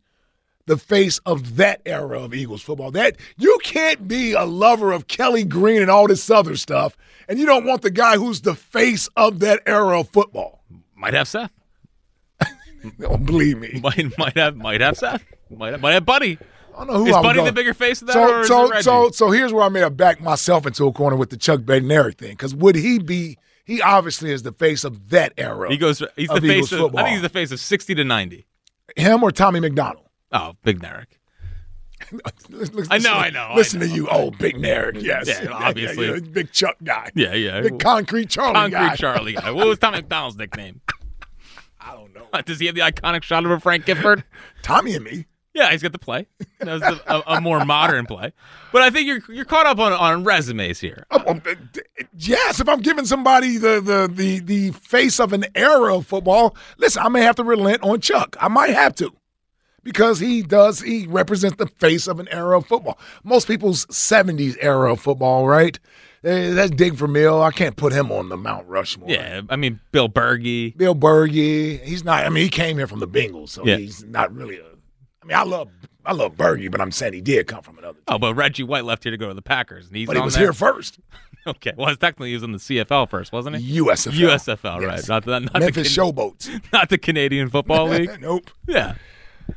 the 0.65 0.77
face 0.77 1.17
of 1.25 1.57
that 1.57 1.81
era 1.85 2.21
of 2.21 2.33
Eagles 2.33 2.61
football. 2.61 2.91
That 2.91 3.17
you 3.37 3.59
can't 3.63 4.07
be 4.07 4.31
a 4.33 4.45
lover 4.45 4.93
of 4.93 5.07
Kelly 5.07 5.43
Green 5.43 5.81
and 5.81 5.91
all 5.91 6.07
this 6.07 6.29
other 6.29 6.55
stuff, 6.55 6.95
and 7.27 7.37
you 7.39 7.45
don't 7.45 7.65
want 7.65 7.81
the 7.81 7.89
guy 7.91 8.15
who's 8.17 8.41
the 8.41 8.55
face 8.55 9.09
of 9.17 9.39
that 9.39 9.61
era 9.65 9.99
of 9.99 10.07
football. 10.09 10.63
Might 10.95 11.13
have 11.15 11.27
Seth. 11.27 11.51
Don't 12.99 13.25
believe 13.25 13.59
me. 13.59 13.79
Might 13.83 14.17
might 14.17 14.37
have 14.37 14.55
might 14.55 14.81
have 14.81 14.97
Seth. 14.97 15.23
Might 15.49 15.73
have, 15.73 15.81
might 15.81 15.93
have 15.93 16.05
Buddy. 16.05 16.37
I 16.75 16.77
don't 16.79 16.87
know 16.87 16.93
who 16.99 17.07
Is 17.07 17.15
I 17.15 17.21
Buddy 17.21 17.39
go- 17.39 17.45
the 17.45 17.51
bigger 17.51 17.73
face 17.73 18.01
of 18.01 18.07
that, 18.07 18.13
so, 18.13 18.43
so, 18.43 18.81
so, 18.81 19.09
so 19.11 19.31
here's 19.31 19.53
where 19.53 19.63
I 19.63 19.69
may 19.69 19.79
have 19.81 19.95
backed 19.97 20.21
myself 20.21 20.65
into 20.65 20.85
a 20.87 20.91
corner 20.91 21.15
with 21.15 21.29
the 21.29 21.37
Chuck 21.37 21.61
Bednarik 21.61 22.17
thing. 22.17 22.31
Because 22.31 22.55
would 22.55 22.75
he 22.75 22.99
be? 22.99 23.37
He 23.65 23.81
obviously 23.81 24.31
is 24.31 24.43
the 24.43 24.51
face 24.51 24.83
of 24.83 25.09
that 25.09 25.33
era. 25.37 25.69
He 25.69 25.77
goes. 25.77 25.99
He's 26.15 26.27
the 26.29 26.35
Eagles 26.43 26.69
face 26.69 26.79
of. 26.79 26.95
I 26.95 27.03
think 27.03 27.13
he's 27.13 27.21
the 27.21 27.29
face 27.29 27.51
of 27.51 27.59
sixty 27.59 27.95
to 27.95 28.03
ninety. 28.03 28.45
him 28.95 29.23
or 29.23 29.31
Tommy 29.31 29.59
McDonald. 29.59 30.05
Oh, 30.31 30.53
Big 30.63 30.79
Narek. 30.81 31.05
Listen- 32.49 32.87
I 32.91 32.97
know, 32.97 33.13
I 33.13 33.29
know, 33.29 33.41
I 33.51 33.55
Listen 33.55 33.79
know. 33.79 33.87
to 33.87 33.93
you, 33.93 34.07
old 34.09 34.37
big 34.37 34.55
nerd. 34.55 35.01
Yes, 35.01 35.27
Yeah, 35.27 35.49
obviously. 35.51 36.05
you're 36.07 36.17
a 36.17 36.21
big 36.21 36.51
Chuck 36.51 36.75
guy. 36.83 37.09
Yeah, 37.15 37.33
yeah. 37.33 37.61
big 37.61 37.79
concrete 37.79 38.29
Charlie 38.29 38.53
Concrete 38.53 38.77
guy. 38.79 38.95
Charlie 38.95 39.33
guy. 39.33 39.51
What 39.51 39.67
was 39.67 39.79
Tommy 39.79 39.97
McDonald's 39.99 40.35
nickname? 40.37 40.81
I 41.79 41.93
don't 41.93 42.13
know. 42.13 42.27
Does 42.45 42.59
he 42.59 42.65
have 42.65 42.75
the 42.75 42.81
iconic 42.81 43.23
shot 43.23 43.45
of 43.45 43.51
a 43.51 43.59
Frank 43.59 43.85
Gifford? 43.85 44.23
Tommy 44.63 44.95
and 44.95 45.05
me. 45.05 45.25
Yeah, 45.53 45.69
he's 45.71 45.83
got 45.83 45.91
the 45.91 45.99
play. 45.99 46.27
That 46.59 46.67
was 46.73 46.81
the, 46.81 47.01
a, 47.07 47.37
a 47.37 47.41
more 47.41 47.63
modern 47.63 48.05
play. 48.07 48.33
But 48.71 48.81
I 48.81 48.89
think 48.89 49.07
you're 49.07 49.21
you're 49.29 49.45
caught 49.45 49.65
up 49.67 49.77
on 49.79 49.93
on 49.93 50.23
resumes 50.23 50.79
here. 50.79 51.05
Um, 51.11 51.41
uh, 51.45 51.55
Yes, 52.17 52.59
if 52.59 52.67
I'm 52.69 52.79
giving 52.81 53.05
somebody 53.05 53.57
the, 53.57 53.79
the 53.81 54.09
the 54.11 54.39
the 54.39 54.71
face 54.71 55.19
of 55.19 55.31
an 55.33 55.45
era 55.55 55.95
of 55.95 56.07
football, 56.07 56.55
listen, 56.77 57.03
I 57.03 57.09
may 57.09 57.21
have 57.21 57.35
to 57.37 57.43
relent 57.43 57.83
on 57.83 58.01
Chuck. 58.01 58.35
I 58.39 58.47
might 58.47 58.71
have 58.71 58.95
to. 58.95 59.11
Because 59.83 60.17
he 60.19 60.41
does, 60.43 60.79
he 60.79 61.07
represents 61.07 61.57
the 61.57 61.67
face 61.67 62.07
of 62.07 62.19
an 62.21 62.29
era 62.31 62.57
of 62.57 62.65
football. 62.65 62.97
Most 63.25 63.47
people's 63.49 63.85
70s 63.87 64.55
era 64.61 64.93
of 64.93 65.01
football, 65.01 65.45
right? 65.45 65.77
Eh, 66.23 66.51
That's 66.53 66.71
Dick 66.71 66.93
Vermeil. 66.93 67.41
I 67.41 67.51
can't 67.51 67.75
put 67.75 67.91
him 67.91 68.09
on 68.09 68.29
the 68.29 68.37
Mount 68.37 68.65
Rushmore. 68.69 69.09
Yeah, 69.09 69.41
I 69.49 69.57
mean 69.57 69.81
Bill 69.91 70.07
Bergey. 70.07 70.75
Bill 70.77 70.95
Bergey, 70.95 71.81
he's 71.83 72.05
not. 72.05 72.25
I 72.25 72.29
mean, 72.29 72.43
he 72.45 72.49
came 72.49 72.77
here 72.77 72.87
from 72.87 72.99
the 73.01 73.07
Bengals, 73.07 73.49
so 73.49 73.65
Yeah. 73.65 73.75
he's 73.77 74.05
not 74.05 74.33
really 74.33 74.57
a. 74.57 74.63
I 75.23 75.25
mean, 75.25 75.37
I 75.37 75.43
love 75.43 75.69
I 76.05 76.11
love 76.11 76.35
Bergey, 76.35 76.69
but 76.69 76.81
I'm 76.81 76.91
saying 76.91 77.13
he 77.13 77.21
did 77.21 77.47
come 77.47 77.61
from 77.63 77.77
another. 77.77 77.97
Oh, 78.09 78.19
but 78.19 78.33
Reggie 78.35 78.63
White 78.63 78.83
left 78.83 79.03
here 79.03 79.11
to 79.11 79.17
go 79.17 79.29
to 79.29 79.33
the 79.33 79.41
Packers, 79.41 79.87
and 79.87 79.95
he's 79.95 80.05
but 80.07 80.17
he 80.17 80.19
on 80.19 80.25
was 80.25 80.33
there. 80.35 80.43
here 80.43 80.53
first. 80.53 80.99
Okay, 81.45 81.73
well, 81.75 81.93
technically 81.97 82.29
he 82.29 82.35
was 82.35 82.43
in 82.43 82.53
the 82.53 82.57
CFL 82.57 83.09
first, 83.09 83.33
wasn't 83.33 83.57
he? 83.57 83.79
USFL. 83.81 84.13
USFL, 84.13 84.79
Yes. 84.79 84.89
right? 84.89 85.09
Not 85.09 85.25
the 85.25 85.39
not 85.41 85.59
Memphis 85.59 85.93
the, 85.93 86.01
Can- 86.01 86.13
Showboats. 86.15 86.61
not 86.71 86.87
the 86.87 86.97
Canadian 86.97 87.49
Football 87.49 87.87
League. 87.89 88.21
nope. 88.21 88.49
Yeah. 88.65 88.95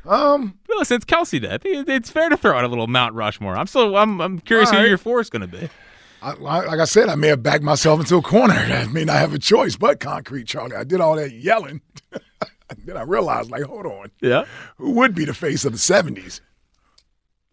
Um, 0.05 0.59
But 0.67 0.79
listen, 0.79 0.97
it's 0.97 1.05
Kelsey 1.05 1.39
Day. 1.39 1.55
I 1.55 1.59
think 1.59 1.89
it's 1.89 2.11
fair 2.11 2.29
to 2.29 2.37
throw 2.37 2.59
out 2.59 2.65
a 2.65 2.67
little 2.67 2.89
Mount 2.89 3.15
Rushmore. 3.15 3.57
I'm 3.57 3.69
still, 3.69 3.97
I'm, 3.97 4.21
I'm 4.21 4.41
curious 4.41 4.73
All 4.73 4.81
who 4.81 4.87
your 4.89 4.99
four 4.99 5.21
is 5.21 5.31
going 5.31 5.43
to 5.43 5.47
be. 5.47 5.69
I, 6.23 6.31
I- 6.33 6.65
like 6.65 6.81
I 6.81 6.87
said, 6.87 7.09
I 7.09 7.15
may 7.15 7.29
have 7.29 7.45
backed 7.45 7.63
myself 7.63 8.01
into 8.01 8.17
a 8.17 8.23
corner. 8.23 8.55
I 8.55 8.87
mean 8.89 9.09
I 9.09 9.19
have 9.19 9.33
a 9.33 9.39
choice, 9.39 9.77
but 9.77 10.01
concrete 10.01 10.49
Charlie. 10.49 10.75
I 10.75 10.83
did 10.83 11.01
all 11.01 11.15
that 11.15 11.31
yelling. 11.35 11.83
then 12.85 12.97
I 12.97 13.03
realized, 13.03 13.51
like, 13.51 13.63
hold 13.63 13.87
on, 13.87 14.11
Yeah. 14.21 14.45
who 14.77 14.93
would 14.93 15.15
be 15.15 15.25
the 15.25 15.35
face 15.35 15.65
of 15.65 15.73
the 15.73 15.79
'70s? 15.79 16.41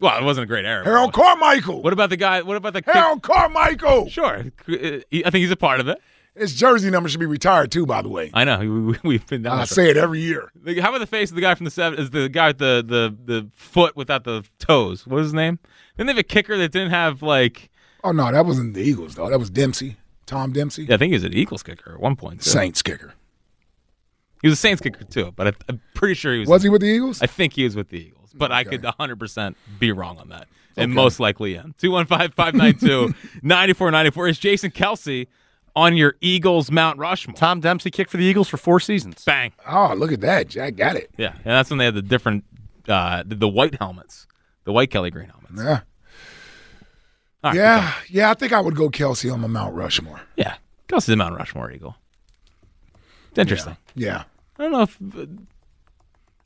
Well, 0.00 0.18
it 0.18 0.24
wasn't 0.24 0.44
a 0.44 0.46
great 0.48 0.64
era. 0.64 0.84
Harold 0.84 1.12
Carmichael. 1.12 1.80
What 1.82 1.92
about 1.92 2.10
the 2.10 2.16
guy? 2.16 2.42
What 2.42 2.56
about 2.56 2.72
the 2.72 2.82
kick- 2.82 2.94
Harold 2.94 3.22
Carmichael. 3.22 4.08
Sure, 4.10 4.44
I 4.68 5.02
think 5.10 5.34
he's 5.34 5.50
a 5.50 5.56
part 5.56 5.80
of 5.80 5.88
it. 5.88 5.98
His 6.36 6.52
jersey 6.52 6.90
number 6.90 7.08
should 7.08 7.20
be 7.20 7.26
retired 7.26 7.70
too, 7.70 7.86
by 7.86 8.02
the 8.02 8.08
way. 8.08 8.28
I 8.34 8.42
know 8.44 8.58
we, 8.60 8.68
we, 8.68 8.98
we've 9.04 9.26
been. 9.26 9.46
I 9.46 9.64
say 9.64 9.88
it 9.90 9.96
every 9.96 10.20
year. 10.20 10.50
How 10.80 10.88
about 10.88 10.98
the 10.98 11.06
face 11.06 11.30
of 11.30 11.36
the 11.36 11.40
guy 11.40 11.54
from 11.54 11.64
the 11.64 11.70
seven? 11.70 11.98
Is 11.98 12.10
the 12.10 12.28
guy 12.28 12.48
with 12.48 12.58
the 12.58 12.84
the 12.86 13.16
the 13.32 13.48
foot 13.54 13.94
without 13.96 14.24
the 14.24 14.44
toes? 14.58 15.06
What 15.06 15.14
was 15.16 15.26
his 15.26 15.34
name? 15.34 15.60
Didn't 15.96 16.08
they 16.08 16.12
have 16.12 16.18
a 16.18 16.24
kicker 16.24 16.58
that 16.58 16.72
didn't 16.72 16.90
have 16.90 17.22
like? 17.22 17.70
Oh 18.02 18.10
no, 18.10 18.30
that 18.32 18.44
wasn't 18.44 18.74
the 18.74 18.82
Eagles 18.82 19.14
though. 19.14 19.30
That 19.30 19.38
was 19.38 19.48
Dempsey, 19.48 19.96
Tom 20.26 20.52
Dempsey, 20.52 20.84
Yeah, 20.86 20.96
I 20.96 20.98
think 20.98 21.10
he 21.10 21.14
was 21.14 21.24
an 21.24 21.32
Eagles 21.34 21.62
kicker 21.62 21.94
at 21.94 22.00
one 22.00 22.16
point. 22.16 22.42
too. 22.42 22.50
Saints 22.50 22.82
kicker. 22.82 23.14
He 24.44 24.48
was 24.50 24.58
a 24.58 24.60
Saints 24.60 24.82
kicker 24.82 25.04
too, 25.04 25.32
but 25.34 25.46
I, 25.48 25.52
I'm 25.70 25.80
pretty 25.94 26.12
sure 26.12 26.34
he 26.34 26.40
was. 26.40 26.48
Was 26.50 26.62
he 26.62 26.68
with 26.68 26.82
the 26.82 26.86
Eagles? 26.88 27.22
I 27.22 27.26
think 27.26 27.54
he 27.54 27.64
was 27.64 27.74
with 27.74 27.88
the 27.88 27.96
Eagles, 27.98 28.30
but 28.34 28.52
I 28.52 28.62
could 28.62 28.82
100% 28.82 29.54
be 29.78 29.90
wrong 29.90 30.18
on 30.18 30.28
that. 30.28 30.48
And 30.76 30.90
Okay. 30.90 30.94
most 30.94 31.18
likely 31.18 31.56
am. 31.56 31.74
215 31.78 32.32
592 32.32 33.14
9494 33.42 34.28
is 34.28 34.38
Jason 34.38 34.70
Kelce 34.70 35.28
on 35.74 35.96
your 35.96 36.16
Eagles 36.20 36.70
Mount 36.70 36.98
Rushmore. 36.98 37.34
Tom 37.36 37.60
Dempsey 37.60 37.90
kicked 37.90 38.10
for 38.10 38.16
the 38.18 38.24
Eagles 38.24 38.48
for 38.48 38.56
four 38.58 38.80
seasons. 38.80 39.24
Bang. 39.24 39.52
Oh, 39.66 39.94
look 39.96 40.12
at 40.12 40.20
that! 40.20 40.48
Jack 40.48 40.76
got 40.76 40.96
it. 40.96 41.10
Yeah. 41.16 41.32
And 41.36 41.44
that's 41.46 41.70
when 41.70 41.78
they 41.78 41.86
had 41.86 41.94
the 41.94 42.02
different, 42.02 42.44
uh, 42.86 43.22
the, 43.26 43.36
the 43.36 43.48
white 43.48 43.76
helmets, 43.76 44.26
the 44.64 44.72
white 44.72 44.90
Kelly 44.90 45.10
Green 45.10 45.30
helmets. 45.30 45.54
Yeah, 45.56 45.80
All 47.42 47.50
right, 47.50 47.56
yeah, 47.56 47.94
yeah. 48.10 48.30
I 48.30 48.34
think 48.34 48.52
I 48.52 48.60
would 48.60 48.76
go 48.76 48.90
Kelce 48.90 49.32
on 49.32 49.40
my 49.40 49.46
Mount 49.48 49.74
Rushmore. 49.74 50.20
Yeah. 50.36 50.56
Kelce's 50.88 51.08
a 51.08 51.16
Mount 51.16 51.34
Rushmore 51.34 51.70
Eagle. 51.72 51.96
It's 53.30 53.38
interesting. 53.38 53.76
Yeah, 53.96 54.24
I 54.58 54.62
don't 54.62 54.72
know 54.72 54.82
if. 54.82 54.98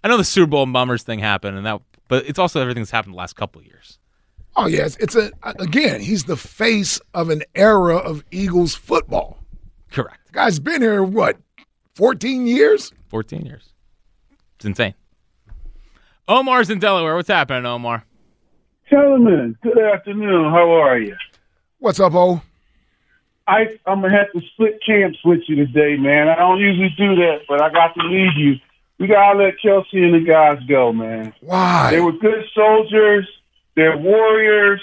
I 0.03 0.09
know 0.09 0.17
the 0.17 0.25
Super 0.25 0.47
Bowl 0.47 0.67
Mummers 0.67 1.03
thing 1.03 1.19
happened, 1.19 1.57
and 1.57 1.67
that, 1.67 1.81
but 2.09 2.27
it's 2.27 2.39
also 2.39 2.61
everything 2.61 2.83
that's 2.83 2.91
happened 2.91 3.15
the 3.15 3.19
last 3.19 3.35
couple 3.37 3.61
of 3.61 3.67
years. 3.67 3.99
Oh 4.57 4.67
yes, 4.67 4.97
it's 4.99 5.15
a 5.15 5.31
again. 5.45 6.01
He's 6.01 6.25
the 6.25 6.37
face 6.37 7.01
of 7.15 7.31
an 7.31 7.43
era 7.55 7.97
of 7.97 8.25
Eagles 8.31 8.75
football. 8.75 9.39
Correct. 9.91 10.27
The 10.27 10.33
guy's 10.33 10.59
been 10.59 10.83
here 10.83 11.03
what, 11.03 11.37
fourteen 11.95 12.47
years? 12.47 12.93
Fourteen 13.09 13.45
years. 13.45 13.73
It's 14.57 14.65
insane. 14.65 14.95
Omar's 16.27 16.71
in 16.71 16.79
Delaware. 16.79 17.15
What's 17.15 17.29
happening, 17.29 17.67
Omar? 17.67 18.05
Gentlemen, 18.91 19.57
good 19.63 19.79
afternoon. 19.79 20.51
How 20.51 20.71
are 20.71 20.99
you? 20.99 21.17
What's 21.79 22.01
up, 22.01 22.15
O? 22.15 22.43
I 23.49 23.79
I'm 23.87 24.03
gonna 24.03 24.17
have 24.17 24.31
to 24.33 24.47
split 24.53 24.79
camps 24.85 25.19
with 25.25 25.41
you 25.49 25.57
today, 25.57 25.97
man. 25.97 26.29
I 26.29 26.37
don't 26.37 26.61
usually 26.61 26.95
do 26.99 27.17
that, 27.17 27.41
but 27.49 27.63
I 27.63 27.71
got 27.71 27.95
to 27.95 28.03
leave 28.07 28.37
you. 28.37 28.57
We 28.99 29.07
gotta 29.07 29.39
let 29.39 29.55
Kelce 29.65 29.87
and 29.95 30.15
the 30.15 30.21
guys 30.21 30.59
go, 30.69 30.93
man. 30.93 31.33
Why? 31.41 31.91
They 31.91 32.01
were 32.01 32.13
good 32.13 32.45
soldiers. 32.55 33.27
They're 33.75 33.97
warriors. 33.97 34.83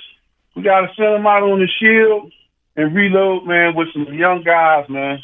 We 0.56 0.64
gotta 0.64 0.88
send 0.96 1.14
them 1.14 1.28
out 1.28 1.44
on 1.44 1.60
the 1.60 1.68
shield 1.68 2.32
and 2.76 2.96
reload, 2.96 3.46
man, 3.46 3.76
with 3.76 3.90
some 3.94 4.12
young 4.14 4.42
guys, 4.44 4.90
man. 4.90 5.20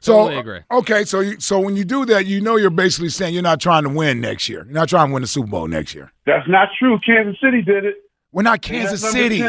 So 0.00 0.12
Totally 0.12 0.38
agree. 0.38 0.60
okay, 0.70 1.04
so 1.04 1.20
you, 1.20 1.40
so 1.40 1.58
when 1.58 1.76
you 1.76 1.84
do 1.84 2.04
that, 2.06 2.26
you 2.26 2.40
know 2.40 2.56
you're 2.56 2.70
basically 2.70 3.08
saying 3.08 3.34
you're 3.34 3.42
not 3.42 3.60
trying 3.60 3.82
to 3.82 3.88
win 3.88 4.20
next 4.20 4.48
year. 4.48 4.64
You're 4.64 4.74
not 4.74 4.88
trying 4.88 5.08
to 5.08 5.14
win 5.14 5.22
the 5.22 5.26
Super 5.26 5.48
Bowl 5.48 5.66
next 5.66 5.94
year. 5.94 6.12
That's 6.26 6.48
not 6.48 6.68
true. 6.78 6.98
Kansas 7.04 7.36
City 7.40 7.60
did 7.62 7.84
it. 7.84 7.96
We're 8.36 8.42
not 8.42 8.60
Kansas 8.60 9.00
City. 9.00 9.40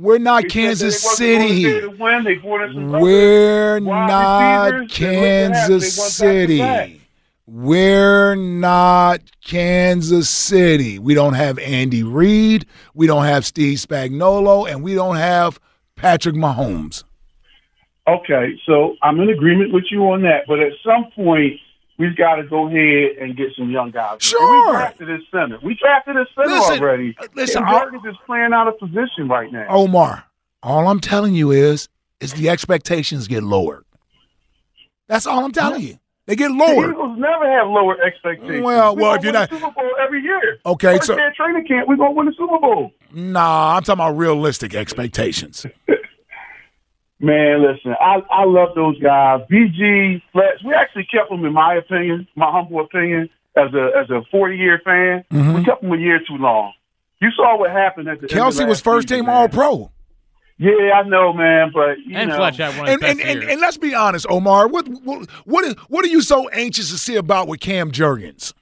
We're 0.00 0.18
not 0.18 0.42
They 0.42 0.48
Kansas 0.50 1.02
that 1.02 1.18
they 1.18 1.38
wasn't 1.38 1.48
gonna 1.48 1.48
City. 1.48 1.64
be 1.64 1.70
able 1.70 1.80
to 1.80 2.02
win. 2.02 2.24
They 2.24 2.34
brought 2.34 2.60
in 2.68 2.74
some 2.74 2.94
other 2.94 3.02
We're 3.02 3.80
not 3.80 4.72
receivers. 4.74 4.98
They 4.98 5.16
looked 5.16 5.24
at 5.24 5.50
that. 5.50 5.70
Kansas 5.70 5.96
They 5.96 6.26
went 6.26 6.48
back 6.58 6.76
to 6.76 6.90
City. 6.90 7.00
We're 7.46 8.34
not 8.34 9.20
Kansas 9.42 10.28
City. 10.28 10.98
We 10.98 11.14
don't 11.14 11.32
have 11.32 11.58
Andy 11.58 12.02
Reid. 12.02 12.66
We 12.92 13.06
don't 13.06 13.24
have 13.24 13.46
Steve 13.46 13.78
Spagnuolo, 13.78 14.70
and 14.70 14.82
we 14.82 14.94
don't 14.94 15.16
have 15.16 15.58
Patrick 15.96 16.34
Mahomes. 16.34 17.04
Okay, 18.06 18.60
so 18.66 18.96
I'm 19.02 19.18
in 19.20 19.30
agreement 19.30 19.72
with 19.72 19.84
you 19.90 20.02
on 20.10 20.20
that, 20.24 20.44
but 20.46 20.60
at 20.60 20.72
some 20.84 21.10
point 21.16 21.58
we've 21.98 22.16
got 22.16 22.36
to 22.36 22.44
go 22.44 22.66
ahead 22.68 23.18
and 23.20 23.36
get 23.36 23.48
some 23.56 23.70
young 23.70 23.90
guys. 23.90 24.22
Sure. 24.22 24.66
we 24.66 24.72
drafted 24.72 25.08
this 25.08 25.22
center. 25.30 25.58
We 25.62 25.74
drafted 25.74 26.16
this 26.16 26.28
center 26.34 26.48
Listen, 26.48 26.78
already. 26.82 27.16
Uh, 27.20 27.26
listen, 27.34 27.64
and 27.66 28.06
is 28.06 28.16
playing 28.26 28.52
out 28.52 28.68
of 28.68 28.78
position 28.78 29.28
right 29.28 29.52
now. 29.52 29.66
Omar, 29.68 30.24
all 30.62 30.88
I'm 30.88 31.00
telling 31.00 31.34
you 31.34 31.50
is, 31.50 31.88
is 32.20 32.32
the 32.34 32.48
expectations 32.48 33.28
get 33.28 33.42
lowered. 33.42 33.84
That's 35.08 35.26
all 35.26 35.44
I'm 35.44 35.52
telling 35.52 35.82
you. 35.82 35.98
They 36.26 36.36
get 36.36 36.48
The 36.48 36.54
lowered. 36.54 36.90
Eagles 36.90 37.18
never 37.18 37.50
have 37.50 37.68
lower 37.68 37.98
expectations. 38.02 38.62
Well, 38.62 38.94
we 38.94 39.02
well, 39.02 39.14
if 39.14 39.22
you're 39.22 39.32
win 39.32 39.40
not- 39.40 39.48
Super 39.50 39.70
Bowl 39.70 39.90
every 39.98 40.20
year. 40.22 40.58
Okay, 40.66 40.96
First 40.96 41.06
so- 41.06 41.16
training 41.36 41.66
camp, 41.66 41.88
we're 41.88 41.96
gonna 41.96 42.10
win 42.12 42.26
the 42.26 42.32
Super 42.36 42.58
Bowl. 42.58 42.92
Nah, 43.14 43.76
I'm 43.76 43.82
talking 43.82 43.94
about 43.94 44.16
realistic 44.18 44.74
expectations. 44.74 45.64
Man, 47.20 47.62
listen, 47.66 47.94
I 48.00 48.22
I 48.30 48.44
love 48.44 48.70
those 48.76 48.98
guys. 49.00 49.40
BG, 49.50 50.22
Fletch, 50.32 50.62
we 50.64 50.72
actually 50.74 51.04
kept 51.12 51.30
them, 51.30 51.44
in 51.44 51.52
my 51.52 51.74
opinion, 51.74 52.28
my 52.36 52.50
humble 52.50 52.80
opinion, 52.80 53.28
as 53.56 53.74
a 53.74 53.90
as 53.98 54.08
a 54.10 54.22
40 54.30 54.56
year 54.56 54.80
fan. 54.84 55.24
Mm-hmm. 55.32 55.54
We 55.54 55.64
kept 55.64 55.82
them 55.82 55.92
a 55.92 55.96
year 55.96 56.20
too 56.20 56.36
long. 56.36 56.72
You 57.20 57.30
saw 57.34 57.58
what 57.58 57.70
happened 57.72 58.08
at 58.08 58.20
the 58.20 58.30
end 58.30 58.38
of 58.40 58.54
Kelce 58.54 58.68
was 58.68 58.80
first 58.80 59.08
season, 59.08 59.24
team 59.24 59.26
man. 59.26 59.34
All 59.36 59.48
Pro. 59.48 59.90
Yeah, 60.60 60.70
I 60.94 61.02
know, 61.08 61.32
man, 61.32 61.70
but 61.72 61.98
you 62.04 62.16
And 62.16 62.30
know, 62.30 62.36
Fletch 62.36 62.56
had 62.56 62.76
one 62.78 62.80
of 62.80 62.86
his 62.86 62.92
And, 62.94 63.00
best 63.00 63.10
and, 63.10 63.20
and, 63.20 63.40
years. 63.42 63.52
and 63.52 63.60
let's 63.60 63.76
be 63.78 63.94
honest, 63.94 64.26
Omar. 64.30 64.68
What 64.68 64.86
what 64.88 65.28
what, 65.44 65.64
is, 65.64 65.74
what 65.88 66.04
are 66.04 66.08
you 66.08 66.20
so 66.22 66.48
anxious 66.50 66.90
to 66.90 66.98
see 66.98 67.16
about 67.16 67.48
with 67.48 67.58
Cam 67.60 67.90
Jurgens? 67.90 68.52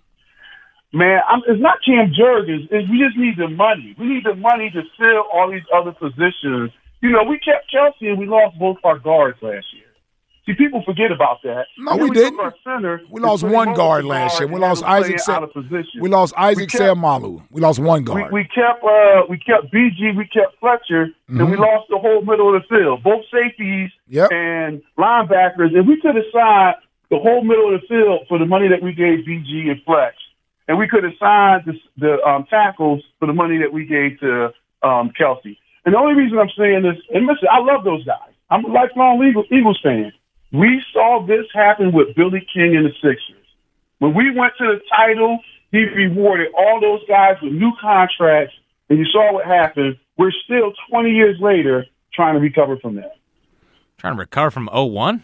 man, 0.93 1.21
I'm, 1.29 1.43
it's 1.47 1.61
not 1.61 1.79
Cam 1.85 2.11
Jurgens. 2.19 2.69
It's, 2.71 2.89
we 2.91 2.99
just 2.99 3.19
need 3.19 3.37
the 3.37 3.49
money. 3.49 3.95
We 3.99 4.07
need 4.07 4.25
the 4.25 4.35
money 4.35 4.71
to 4.71 4.83
fill 4.99 5.25
all 5.33 5.51
these 5.51 5.65
other 5.75 5.93
positions. 5.93 6.71
You 7.03 7.11
know, 7.13 7.23
we 7.25 7.39
kept 7.39 7.71
Kelce 7.73 8.09
and 8.09 8.19
we 8.19 8.27
lost 8.27 8.59
both 8.59 8.79
our 8.85 8.99
guards 8.99 9.39
last 9.43 9.67
year. 9.75 9.83
See, 10.47 10.55
people 10.55 10.81
forget 10.87 11.11
about 11.11 11.43
that. 11.43 11.67
No, 11.77 11.93
And 11.93 12.03
we 12.03 12.11
didn't. 12.11 12.39
Our 12.39 12.55
center 12.63 13.01
We 13.11 13.21
lost 13.21 13.43
one 13.43 13.75
guard 13.75 14.05
last 14.05 14.39
year. 14.39 14.49
We 14.49 14.61
lost 14.61 14.85
Isaac. 14.85 15.19
Sa- 15.19 15.43
of 15.43 15.53
position. 15.53 16.01
we 16.01 16.09
lost 16.09 16.35
Isaac 16.39 16.59
We 16.59 16.67
kept- 16.69 16.85
Seumalo. 16.85 17.43
We 17.51 17.61
lost 17.61 17.81
one 17.81 18.05
guard. 18.05 18.31
we 18.33 18.45
kept 18.45 18.83
uh, 18.85 19.23
we 19.29 19.39
kept 19.39 19.73
BG, 19.75 20.17
we 20.17 20.25
kept 20.27 20.59
Fletcher, 20.61 21.09
and 21.29 21.51
we 21.51 21.57
Mhm. 21.57 21.59
lost 21.59 21.89
the 21.91 21.99
whole 21.99 22.23
middle 22.23 22.55
of 22.55 22.63
the 22.63 22.69
field, 22.69 23.03
both 23.03 23.25
safeties 23.33 23.91
Yep. 24.09 24.31
and 24.31 24.83
linebackers. 24.97 25.75
And 25.77 25.87
we 25.89 26.01
could 26.01 26.15
have 26.15 26.25
signed 26.33 26.77
the 27.11 27.19
whole 27.19 27.43
middle 27.43 27.75
of 27.75 27.81
the 27.81 27.87
field 27.89 28.27
for 28.29 28.39
the 28.39 28.47
money 28.47 28.69
that 28.69 28.83
we 28.83 28.93
gave 28.93 29.25
BG 29.27 29.69
and 29.69 29.83
Flex, 29.83 30.15
and 30.69 30.79
we 30.79 30.87
could 30.87 31.03
have 31.03 31.15
signed 31.19 31.65
the, 31.67 31.75
the 31.99 32.23
um, 32.25 32.45
tackles 32.49 33.03
for 33.19 33.27
the 33.27 33.33
money 33.35 33.59
that 33.59 33.73
we 33.73 33.85
gave 33.85 34.21
to 34.21 34.53
um, 34.85 35.11
Kelsey. 35.19 35.59
And 35.87 35.95
the 35.95 35.99
only 35.99 36.15
reason 36.15 36.39
I'm 36.39 36.51
saying 36.59 36.83
this, 36.83 36.99
and 37.15 37.27
listen, 37.27 37.47
I 37.51 37.61
love 37.61 37.85
those 37.85 38.05
guys. 38.05 38.35
I'm 38.51 38.65
a 38.65 38.69
lifelong 38.69 39.25
Eagles, 39.25 39.47
Eagles 39.53 39.79
fan. 39.83 40.13
We 40.53 40.83
saw 40.93 41.25
this 41.25 41.47
happen 41.55 41.93
with 41.93 42.15
Billy 42.17 42.45
King 42.53 42.77
and 42.77 42.87
the 42.87 42.93
Sixers. 43.01 43.47
When 43.99 44.13
we 44.13 44.37
went 44.37 44.53
to 44.59 44.65
the 44.65 44.81
title, 44.91 45.39
he 45.71 45.85
rewarded 45.85 46.49
all 46.59 46.81
those 46.81 47.01
guys 47.09 47.37
with 47.41 47.53
new 47.53 47.73
contracts, 47.81 48.55
and 48.91 48.99
you 48.99 49.05
saw 49.07 49.33
what 49.33 49.47
happened. 49.47 49.97
We're 50.19 50.33
still 50.45 50.73
20 50.91 51.11
years 51.11 51.37
later 51.41 51.87
trying 52.13 52.35
to 52.35 52.41
recover 52.41 52.77
from 52.79 52.97
that. 52.97 53.17
Trying 53.99 54.15
to 54.15 54.21
recover 54.21 54.51
from 54.51 54.69
0-1? 54.69 55.23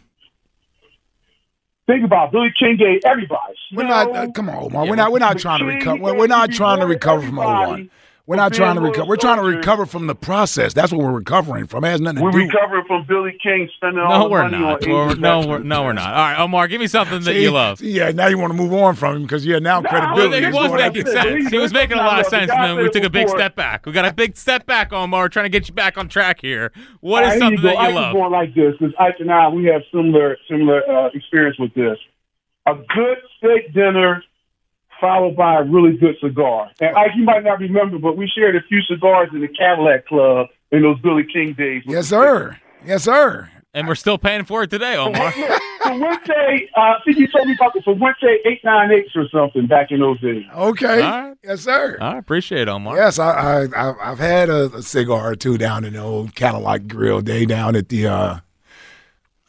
Think 1.87 2.05
about 2.05 2.29
it. 2.29 2.33
Billy 2.33 2.53
King 2.57 2.77
gave 2.77 3.01
everybody. 3.05 3.55
We're 3.73 3.83
not. 3.83 4.15
Uh, 4.15 4.31
come 4.31 4.49
on, 4.49 4.65
Omar. 4.65 4.87
We're 4.87 4.95
not. 4.95 5.11
We're 5.11 5.19
not 5.19 5.39
trying 5.39 5.59
to 5.59 5.65
recover. 5.65 6.01
We're, 6.01 6.15
we're 6.17 6.27
not 6.29 6.53
trying 6.53 6.79
to 6.79 6.87
recover 6.87 7.23
from 7.23 7.37
01. 7.37 7.91
We're 8.25 8.37
not 8.37 8.53
trying 8.53 8.77
to 8.77 8.81
recover. 8.81 9.09
We're 9.09 9.17
trying 9.17 9.39
to 9.39 9.43
recover 9.43 9.85
from 9.85 10.07
the 10.07 10.15
process. 10.15 10.73
That's 10.73 10.93
what 10.93 11.01
we're 11.03 11.11
recovering 11.11 11.67
from. 11.67 11.83
It 11.85 11.89
has 11.91 12.01
nothing 12.01 12.19
to 12.19 12.23
We're 12.23 12.31
do. 12.31 12.39
recovering 12.39 12.85
from 12.87 13.05
Billy 13.09 13.37
King 13.43 13.69
spending 13.75 13.99
all 13.99 14.11
No, 14.11 14.25
the 14.25 14.31
we're 14.31 14.43
money 14.49 14.59
not. 14.59 14.85
on 14.87 14.91
We're, 14.91 15.15
no, 15.17 15.47
we're, 15.49 15.59
no, 15.59 15.83
we're 15.83 15.93
not. 15.93 16.07
All 16.15 16.21
right, 16.21 16.39
Omar, 16.39 16.69
give 16.69 16.81
me 16.81 16.87
something 16.87 17.19
that 17.19 17.25
See? 17.33 17.43
you 17.43 17.51
love. 17.51 17.81
Yeah, 17.81 18.13
now 18.13 18.29
you 18.29 18.39
want 18.39 18.53
to 18.53 18.57
move 18.57 18.73
on 18.75 18.95
from 18.95 19.17
him 19.17 19.23
because 19.23 19.45
yeah, 19.45 19.59
now 19.59 19.81
Well, 19.81 19.91
credibility. 19.91 20.47
he 20.47 20.53
was 20.53 20.73
making 20.73 21.07
sense. 21.07 21.49
He 21.51 21.59
was 21.59 21.73
making 21.73 21.99
a 21.99 22.03
lot 22.03 22.21
of 22.21 22.27
sense, 22.27 22.49
and 22.51 22.63
then 22.63 22.77
we 22.77 22.89
took 22.91 23.03
a 23.03 23.11
big 23.11 23.29
step 23.29 23.57
back. 23.57 23.87
We 23.87 23.93
got 23.93 24.05
a 24.05 24.13
big 24.15 24.37
step 24.37 24.67
back, 24.67 24.93
Omar, 24.93 25.29
trying 25.29 25.47
to 25.47 25.51
get 25.51 25.67
you 25.69 25.75
back 25.75 25.99
on 25.99 26.09
track 26.09 26.41
here. 26.41 26.71
What 27.01 27.25
is 27.25 27.27
All 27.27 27.31
right, 27.33 27.39
something 27.41 27.63
that 27.65 27.73
you 27.73 27.79
Ike 27.79 27.89
is 27.91 27.95
love? 27.97 28.13
going 28.15 28.31
like 28.33 28.55
this 28.55 28.75
because 28.79 28.95
Ike 29.01 29.17
and 29.19 29.33
I 29.33 29.49
we 29.49 29.65
have 29.65 29.83
similar 29.91 30.37
similar 30.49 30.81
uh, 30.89 31.09
experience 31.13 31.59
with 31.59 31.75
this. 31.75 31.99
A 32.67 32.75
good 32.77 33.19
steak 33.39 33.75
dinner 33.75 34.23
followed 35.03 35.37
by 35.37 35.59
a 35.59 35.65
really 35.65 35.97
good 35.99 36.15
cigar. 36.23 36.71
And 36.81 36.97
Ike, 36.97 37.11
you 37.17 37.25
might 37.25 37.43
not 37.45 37.59
remember, 37.59 37.99
but 37.99 38.17
we 38.17 38.31
shared 38.35 38.57
a 38.57 38.63
few 38.69 38.81
cigars 38.83 39.29
in 39.35 39.41
the 39.43 39.49
Cadillac 39.49 40.07
Club 40.07 40.47
in 40.71 40.81
those 40.83 40.99
Billy 41.01 41.25
King 41.31 41.55
days. 41.59 41.83
Yes, 41.85 42.07
sir. 42.07 42.57
Yes, 42.87 43.05
sir. 43.05 43.51
And 43.75 43.89
we're 43.89 43.95
still 43.97 44.19
paying 44.19 44.45
for 44.45 44.63
it 44.63 44.71
today, 44.71 44.97
Omar. 44.97 45.33
For 45.83 45.99
Wednesday, 45.99 46.69
uh, 46.77 46.81
I 46.81 46.95
think 47.05 47.19
you 47.19 47.27
told 47.27 47.49
me 47.49 47.55
about 47.55 47.75
the 47.75 47.83
for 47.83 47.93
Wednesday 47.93 48.39
eight 48.47 48.61
nine 48.63 48.93
eights 48.93 49.17
or 49.17 49.29
something 49.31 49.67
back 49.67 49.91
in 49.91 49.99
those 49.99 50.21
days. 50.21 50.45
Okay. 50.55 51.03
All 51.03 51.11
right. 51.23 51.37
Yes, 51.43 51.63
sir. 51.63 51.99
I 52.01 52.19
appreciate 52.19 52.63
it, 52.63 52.69
Omar. 52.69 52.97
Yes, 52.97 53.19
I, 53.19 53.33
I 53.33 53.63
I've, 53.63 53.97
I've 54.01 54.19
had 54.21 54.49
a, 54.49 54.67
a 54.77 54.83
cigar 54.83 55.33
or 55.33 55.35
two 55.35 55.59
down 55.59 55.85
in 55.85 55.95
the 55.95 55.99
old 55.99 56.37
Cadillac 56.37 56.87
Grill 56.87 57.21
day 57.21 57.47
down 57.47 57.75
at 57.75 57.89
the. 57.89 58.07
uh 58.07 58.39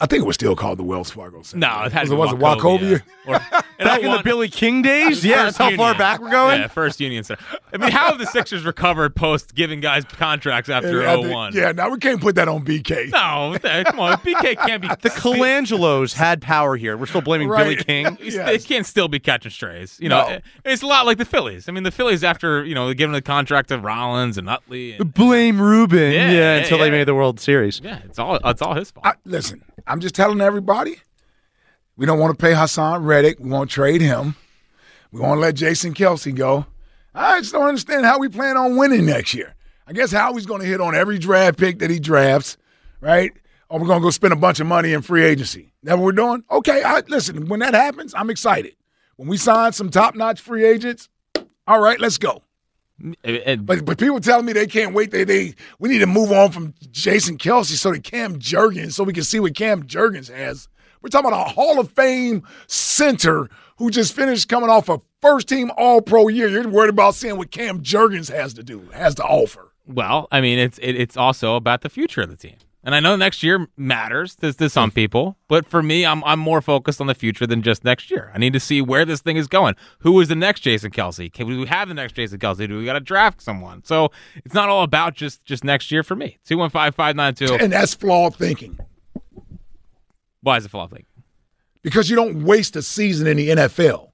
I 0.04 0.06
think 0.06 0.22
it 0.24 0.28
was 0.28 0.36
still 0.36 0.54
called 0.54 0.78
the 0.80 0.84
Wells 0.84 1.12
Fargo. 1.12 1.42
Center. 1.44 1.66
No, 1.66 1.84
it 1.86 1.94
had 1.94 2.02
was 2.02 2.10
to 2.10 2.16
it, 2.16 2.18
be 2.38 2.44
was 2.44 2.58
it 2.58 2.60
Wachovia? 2.62 3.02
Or, 3.26 3.36
and 3.36 3.88
Back 3.88 4.02
I 4.02 4.06
in 4.06 4.12
the 4.12 4.22
Billy 4.22 4.50
King 4.50 4.82
days? 4.82 5.24
Yeah, 5.24 5.44
that's 5.46 5.56
First 5.56 5.72
how 5.72 5.78
far 5.78 5.96
back 5.98 6.20
we're 6.20 6.30
going? 6.30 6.60
Yeah, 6.60 6.68
first 6.68 7.00
Union 7.00 7.24
Center. 7.24 7.42
I 7.74 7.78
mean, 7.78 7.90
how 7.90 8.10
have 8.10 8.20
the 8.20 8.26
Sixers 8.26 8.66
recovered 8.66 9.16
post 9.16 9.56
giving 9.56 9.80
guys 9.80 10.04
contracts 10.04 10.70
after 10.70 11.00
And 11.00 11.10
I 11.10 11.16
think- 11.16 11.30
01? 11.34 11.54
Yeah, 11.56 11.72
now 11.72 11.90
we 11.90 12.00
can't 12.00 12.20
put 12.20 12.36
that 12.36 12.50
on 12.50 12.66
BK. 12.66 13.12
No, 13.12 13.58
come 13.90 14.00
on. 14.02 14.18
BK 14.18 14.58
can't 14.58 14.82
be. 14.82 14.90
The 15.00 15.10
Colangelos 15.10 16.14
had 16.14 16.42
power 16.42 16.76
here. 16.76 16.98
We're 16.98 17.06
still 17.06 17.22
blaming 17.22 17.48
Billy 17.50 17.78
King. 17.78 18.18
Yes. 18.24 18.36
They 18.46 18.58
can't 18.60 18.86
still 18.86 19.08
be 19.08 19.20
catching 19.20 19.52
strays. 19.52 19.98
You 20.02 20.10
know, 20.10 20.28
No. 20.28 20.40
it's 20.66 20.82
a 20.82 20.88
lot 20.88 21.06
like 21.06 21.18
the 21.18 21.26
Phillies. 21.26 21.70
I 21.70 21.72
mean, 21.72 21.84
the 21.84 21.92
Phillies 21.92 22.24
after 22.26 22.66
you 22.66 22.74
know 22.76 22.94
giving 22.94 23.14
the 23.14 23.22
contract 23.22 23.70
to 23.70 23.78
Rollins 23.78 24.38
and 24.38 24.50
Utley. 24.50 24.94
And, 24.94 25.14
Blame 25.14 25.62
Ruben. 25.62 26.12
Yeah, 26.12 26.30
Yeah, 26.30 26.32
yeah, 26.32 26.54
until 26.56 26.78
yeah. 26.80 26.84
they 26.86 26.92
made 26.92 27.04
the 27.08 27.16
World 27.16 27.40
Series. 27.40 27.80
yeah, 27.84 28.00
it's 28.06 28.20
all 28.20 28.38
it's 28.44 28.62
all 28.62 28.74
his 28.76 28.92
fault. 28.92 29.06
I, 29.06 29.14
listen, 29.26 29.64
I'm 29.94 30.00
just 30.00 30.16
telling 30.16 30.42
everybody, 30.42 30.96
we 31.98 32.08
don't 32.08 32.18
want 32.18 32.36
to 32.36 32.44
pay 32.44 32.54
Haason 32.54 33.06
Reddick. 33.06 33.40
We 33.40 33.52
won't 33.52 33.70
trade 33.70 34.02
him. 34.02 34.36
We 35.12 35.20
want 35.20 35.38
to 35.38 35.40
let 35.40 35.54
Jason 35.54 35.94
Kelce 35.94 36.34
go. 36.34 36.66
I 37.14 37.40
just 37.42 37.52
don't 37.52 37.68
understand 37.68 38.04
how 38.04 38.18
we 38.18 38.28
plan 38.28 38.58
on 38.58 38.76
winning 38.76 39.06
next 39.06 39.36
year. 39.36 39.54
I 39.86 39.94
guess 39.94 40.12
Howie's 40.12 40.48
going 40.48 40.62
to 40.62 40.68
hit 40.68 40.82
on 40.82 40.96
every 40.96 41.20
draft 41.20 41.60
pick 41.60 41.78
that 41.78 41.92
he 41.92 42.00
drafts, 42.00 42.58
right? 43.02 43.34
Or 43.70 43.80
we're 43.80 43.86
going 43.86 44.02
to 44.02 44.04
go 44.04 44.10
spend 44.10 44.34
a 44.34 44.36
bunch 44.36 44.60
of 44.60 44.66
money 44.66 44.94
in 44.94 45.04
free 45.04 45.24
agency. 45.24 45.74
That 45.84 46.00
what 46.00 46.06
we're 46.06 46.12
doing? 46.14 46.44
Okay, 46.50 46.82
I, 46.84 47.04
listen, 47.08 47.48
when 47.48 47.60
that 47.60 47.76
happens, 47.76 48.16
I'm 48.16 48.32
excited. 48.32 48.76
When 49.18 49.28
we 49.28 49.38
sign 49.38 49.74
some 49.74 49.92
top-notch 49.92 50.42
free 50.42 50.66
agents, 50.66 51.08
all 51.68 51.80
right, 51.80 52.00
let's 52.00 52.18
go. 52.18 52.42
But 53.00 53.86
but 53.86 53.98
people 53.98 54.20
telling 54.20 54.46
me 54.46 54.54
they 54.54 54.68
can't 54.68 54.94
wait. 54.94 55.12
They 55.12 55.24
they 55.24 55.56
we 55.80 55.90
need 55.90 56.00
to 56.00 56.06
move 56.08 56.32
on 56.32 56.52
from 56.52 56.74
Jason 56.92 57.38
Kelce 57.38 57.76
so 57.78 57.92
that 57.92 58.04
Cam 58.04 58.40
Jurgens 58.40 58.94
so 58.94 59.04
we 59.04 59.14
can 59.14 59.24
see 59.24 59.40
what 59.40 59.56
Cam 59.56 59.84
Jurgens 59.84 60.32
has 60.32 60.70
We're 61.02 61.10
talking 61.10 61.28
about 61.32 61.48
a 61.48 61.52
Hall 61.52 61.80
of 61.80 61.92
Fame 61.92 62.44
center 62.68 63.50
who 63.78 63.90
just 63.90 64.14
finished 64.14 64.48
coming 64.48 64.70
off 64.70 64.90
a 64.90 65.02
first 65.22 65.50
team 65.50 65.72
All 65.78 66.02
Pro 66.02 66.28
year. 66.28 66.48
You're 66.48 66.68
worried 66.70 66.92
about 66.92 67.16
seeing 67.16 67.38
what 67.38 67.52
Cam 67.52 67.82
Jurgens 67.82 68.32
has 68.32 68.54
to 68.54 68.64
do, 68.64 68.82
has 68.94 69.16
to 69.16 69.24
offer. 69.24 69.72
Well, 69.86 70.28
I 70.32 70.40
mean, 70.40 70.60
it's 70.60 70.78
it, 70.78 70.94
it's 70.96 71.18
also 71.18 71.56
about 71.56 71.82
the 71.82 71.90
future 71.90 72.22
of 72.22 72.30
the 72.30 72.38
team. 72.38 72.56
And 72.86 72.94
I 72.94 73.00
know 73.00 73.16
next 73.16 73.44
year 73.44 73.68
matters 73.78 74.36
to, 74.38 74.52
to 74.52 74.70
some 74.70 74.92
people, 74.92 75.38
but 75.48 75.66
for 75.66 75.82
me, 75.82 76.06
I'm 76.06 76.22
I'm 76.26 76.40
more 76.40 76.62
focused 76.62 77.00
on 77.00 77.08
the 77.08 77.16
future 77.16 77.48
than 77.48 77.62
just 77.62 77.86
next 77.86 78.12
year. 78.12 78.30
I 78.34 78.38
need 78.40 78.52
to 78.54 78.60
see 78.60 78.82
where 78.82 79.06
this 79.06 79.22
thing 79.22 79.38
is 79.38 79.48
going. 79.48 79.76
Who 80.00 80.20
is 80.20 80.28
the 80.28 80.36
next 80.36 80.62
Jason 80.62 80.92
Kelce? 80.92 81.32
Can 81.32 81.48
we 81.48 81.66
have 81.66 81.88
the 81.88 81.94
next 81.94 82.14
Jason 82.14 82.40
Kelce? 82.40 82.68
Do 82.68 82.78
we 82.78 82.84
got 82.84 82.94
to 82.94 83.00
draft 83.00 83.42
someone? 83.42 83.84
So 83.86 84.12
it's 84.44 84.54
not 84.54 84.68
all 84.68 84.84
about 84.84 85.16
just 85.16 85.46
just 85.46 85.64
next 85.64 85.92
year 85.92 86.04
for 86.04 86.16
me. 86.16 86.40
Two 86.46 86.58
one 86.58 86.70
five 86.70 86.94
five 86.94 87.16
nine 87.16 87.36
two. 87.36 87.54
And 87.56 87.72
that's 87.72 87.94
flawed 87.94 88.36
thinking. 88.36 88.78
Why 90.42 90.58
is 90.58 90.66
it 90.66 90.70
flawed 90.70 90.90
thinking? 90.90 91.08
Because 91.84 92.10
you 92.10 92.18
don't 92.18 92.44
waste 92.44 92.76
a 92.76 92.82
season 92.82 93.28
in 93.28 93.38
the 93.38 93.50
NFL. 93.50 94.12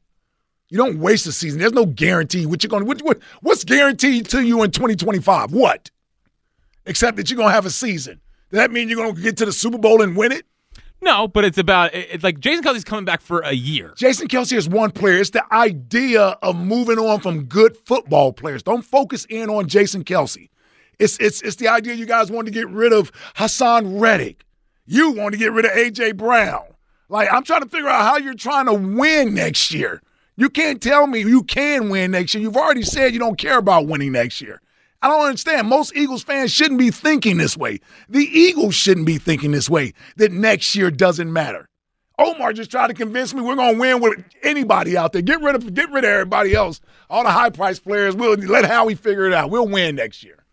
You 0.69 0.77
don't 0.77 0.99
waste 0.99 1.25
a 1.25 1.31
season. 1.31 1.59
There's 1.59 1.73
no 1.73 1.87
guarantee 1.87 2.45
what 2.45 2.63
you're 2.63 2.69
going. 2.69 2.85
What, 2.85 3.01
what, 3.01 3.19
what's 3.41 3.63
guaranteed 3.63 4.27
to 4.29 4.43
you 4.43 4.61
in 4.61 4.69
2025? 4.69 5.51
What? 5.51 5.89
Except 6.85 7.17
that 7.17 7.29
you're 7.29 7.37
going 7.37 7.49
to 7.49 7.53
have 7.53 7.65
a 7.65 7.71
season. 7.71 8.21
Does 8.51 8.57
that 8.59 8.71
mean 8.71 8.89
you're 8.89 8.97
going 8.97 9.15
to 9.15 9.21
get 9.21 9.37
to 9.37 9.45
the 9.45 9.53
Super 9.53 9.77
Bowl 9.77 10.01
and 10.01 10.15
win 10.15 10.31
it? 10.31 10.45
No, 11.01 11.27
but 11.27 11.45
it's 11.45 11.57
about 11.57 11.93
it's 11.93 12.23
like 12.23 12.39
Jason 12.39 12.63
Kelce's 12.63 12.83
coming 12.83 13.05
back 13.05 13.21
for 13.21 13.39
a 13.39 13.53
year. 13.53 13.93
Jason 13.95 14.27
Kelce 14.27 14.57
is 14.57 14.67
one 14.67 14.91
player. 14.91 15.17
It's 15.17 15.29
the 15.29 15.45
idea 15.53 16.21
of 16.41 16.57
moving 16.57 16.97
on 16.97 17.21
from 17.21 17.45
good 17.45 17.77
football 17.85 18.33
players. 18.33 18.63
Don't 18.63 18.81
focus 18.81 19.25
in 19.29 19.49
on 19.49 19.67
Jason 19.67 20.03
Kelce. 20.03 20.49
It's 20.99 21.17
it's 21.19 21.41
it's 21.41 21.55
the 21.55 21.69
idea 21.69 21.93
you 21.93 22.05
guys 22.05 22.29
want 22.29 22.47
to 22.47 22.51
get 22.51 22.67
rid 22.67 22.91
of 22.91 23.13
Haason 23.35 24.01
Reddick. 24.01 24.45
You 24.85 25.11
want 25.11 25.31
to 25.31 25.37
get 25.37 25.53
rid 25.53 25.65
of 25.65 25.71
AJ 25.71 26.17
Brown. 26.17 26.65
Like 27.07 27.31
I'm 27.31 27.43
trying 27.43 27.63
to 27.63 27.69
figure 27.69 27.87
out 27.87 28.01
how 28.01 28.17
you're 28.17 28.33
trying 28.33 28.65
to 28.65 28.73
win 28.73 29.33
next 29.33 29.73
year. 29.73 30.01
You 30.35 30.49
can't 30.49 30.81
tell 30.81 31.07
me 31.07 31.19
you 31.19 31.43
can 31.43 31.89
win 31.89 32.11
next 32.11 32.33
year. 32.33 32.43
You've 32.43 32.57
already 32.57 32.83
said 32.83 33.13
you 33.13 33.19
don't 33.19 33.37
care 33.37 33.57
about 33.57 33.87
winning 33.87 34.11
next 34.11 34.41
year. 34.41 34.61
I 35.01 35.07
don't 35.07 35.25
understand. 35.25 35.67
Most 35.67 35.95
Eagles 35.95 36.23
fans 36.23 36.51
shouldn't 36.51 36.79
be 36.79 36.91
thinking 36.91 37.37
this 37.37 37.55
way. 37.55 37.79
The 38.09 38.25
Eagles 38.25 38.75
shouldn't 38.75 39.05
be 39.05 39.17
thinking 39.17 39.51
this 39.51 39.69
way 39.69 39.93
that 40.17 40.31
next 40.31 40.75
year 40.75 40.91
doesn't 40.91 41.31
matter. 41.31 41.69
Omar 42.17 42.51
just 42.51 42.69
tried 42.69 42.87
to 42.87 42.93
convince 42.93 43.33
me 43.33 43.41
we're 43.41 43.55
going 43.55 43.75
to 43.75 43.79
win 43.79 44.01
with 44.01 44.19
anybody 44.43 44.97
out 44.97 45.13
there. 45.13 45.21
Get 45.21 45.41
rid 45.41 45.55
of 45.55 45.73
get 45.73 45.89
rid 45.89 46.03
of 46.03 46.09
everybody 46.09 46.53
else. 46.53 46.81
All 47.09 47.23
the 47.23 47.31
high 47.31 47.49
price 47.49 47.79
players. 47.79 48.15
We'll 48.15 48.35
let 48.35 48.65
Howie 48.65 48.95
figure 48.95 49.25
it 49.25 49.33
out. 49.33 49.49
We'll 49.49 49.67
win 49.67 49.95
next 49.95 50.21
year. 50.23 50.43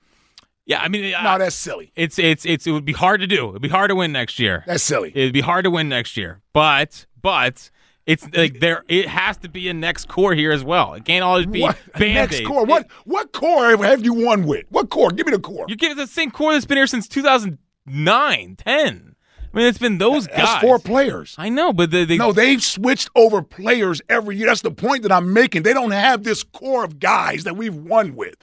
Yeah, 0.65 0.81
I 0.81 0.89
mean, 0.89 1.11
no, 1.11 1.39
that's 1.39 1.57
silly. 1.57 1.93
It's 1.97 2.19
it's 2.19 2.45
it's 2.47 2.67
it 2.67 2.73
would 2.73 2.85
be 2.85 2.93
hard 2.93 3.21
to 3.21 3.27
do. 3.27 3.51
It'd 3.51 3.63
be 3.63 3.69
hard 3.69 3.91
to 3.91 3.97
win 3.97 4.13
next 4.13 4.39
year. 4.39 4.63
That's 4.67 4.83
silly. 4.83 5.11
It'd 5.15 5.33
be 5.33 5.41
hard 5.41 5.65
to 5.65 5.71
win 5.71 5.89
next 5.89 6.17
year. 6.17 6.41
But 6.53 7.07
but 7.21 7.71
it's 8.07 8.27
like 8.35 8.61
there. 8.61 8.85
It 8.88 9.09
has 9.09 9.37
to 9.38 9.49
be 9.49 9.69
a 9.69 9.75
next 9.75 10.09
core 10.09 10.35
here 10.35 10.53
as 10.53 10.62
well. 10.62 10.95
It 10.95 11.05
can't 11.05 11.25
always 11.25 11.47
be 11.47 11.61
what? 11.61 11.77
next 11.99 12.45
core. 12.45 12.64
What 12.64 12.88
what 13.05 13.33
core 13.33 13.77
have 13.85 14.05
you 14.05 14.14
won 14.14 14.47
with? 14.47 14.64
What 14.71 14.90
core? 14.90 15.11
Give 15.11 15.27
me 15.27 15.33
the 15.33 15.40
core. 15.40 15.66
You 15.69 15.77
give 15.77 15.92
it 15.92 15.97
the 15.97 16.07
same 16.07 16.31
core 16.31 16.53
that's 16.53 16.64
been 16.64 16.79
here 16.79 16.87
since 16.87 17.09
2009, 17.09 18.57
10. 18.57 19.16
I 19.57 19.59
mean, 19.59 19.69
it's 19.69 19.79
been 19.79 19.97
those 19.97 20.27
That's 20.27 20.42
guys. 20.42 20.61
four 20.61 20.79
players. 20.79 21.35
I 21.38 21.49
know, 21.49 21.73
but 21.73 21.90
they, 21.90 22.05
they 22.05 22.19
no, 22.19 22.31
they've 22.33 22.62
switched 22.62 23.09
over 23.16 23.40
players 23.40 24.03
every 24.09 24.37
year. 24.37 24.49
That's 24.49 24.61
the 24.61 24.71
point 24.71 25.03
that 25.05 25.11
I'm 25.12 25.33
making. 25.33 25.62
They 25.62 25.73
don't 25.73 25.92
have 25.92 26.25
this 26.25 26.42
core 26.42 26.85
of 26.85 26.99
guys 26.99 27.45
that 27.45 27.57
we've 27.57 27.75
won 27.75 28.14
with. 28.14 28.35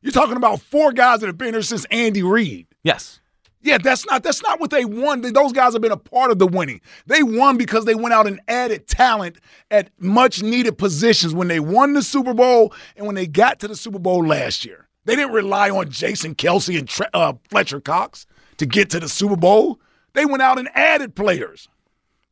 You're 0.00 0.12
talking 0.12 0.36
about 0.36 0.60
four 0.60 0.92
guys 0.92 1.20
that 1.20 1.26
have 1.26 1.36
been 1.36 1.54
here 1.54 1.62
since 1.62 1.86
Andy 1.86 2.22
Reid. 2.22 2.68
Yes. 2.84 3.20
Yeah, 3.62 3.78
that's 3.78 4.06
not 4.06 4.22
that's 4.22 4.42
not 4.42 4.58
what 4.58 4.70
they 4.70 4.84
won. 4.84 5.20
Those 5.20 5.52
guys 5.52 5.74
have 5.74 5.82
been 5.82 5.92
a 5.92 5.96
part 5.96 6.30
of 6.30 6.38
the 6.38 6.46
winning. 6.46 6.80
They 7.06 7.22
won 7.22 7.58
because 7.58 7.84
they 7.84 7.94
went 7.94 8.14
out 8.14 8.26
and 8.26 8.40
added 8.48 8.86
talent 8.88 9.36
at 9.70 9.90
much 9.98 10.42
needed 10.42 10.78
positions 10.78 11.34
when 11.34 11.48
they 11.48 11.60
won 11.60 11.92
the 11.92 12.02
Super 12.02 12.32
Bowl 12.32 12.72
and 12.96 13.06
when 13.06 13.14
they 13.16 13.26
got 13.26 13.60
to 13.60 13.68
the 13.68 13.76
Super 13.76 13.98
Bowl 13.98 14.26
last 14.26 14.64
year. 14.64 14.88
They 15.04 15.14
didn't 15.16 15.32
rely 15.32 15.68
on 15.70 15.90
Jason 15.90 16.34
Kelce 16.34 16.78
and 16.78 16.88
Tre- 16.88 17.08
uh, 17.12 17.34
Fletcher 17.50 17.80
Cox 17.80 18.26
to 18.58 18.66
get 18.66 18.90
to 18.90 19.00
the 19.00 19.08
Super 19.08 19.36
Bowl. 19.36 19.80
They 20.14 20.24
went 20.24 20.42
out 20.42 20.58
and 20.58 20.68
added 20.74 21.14
players. 21.14 21.68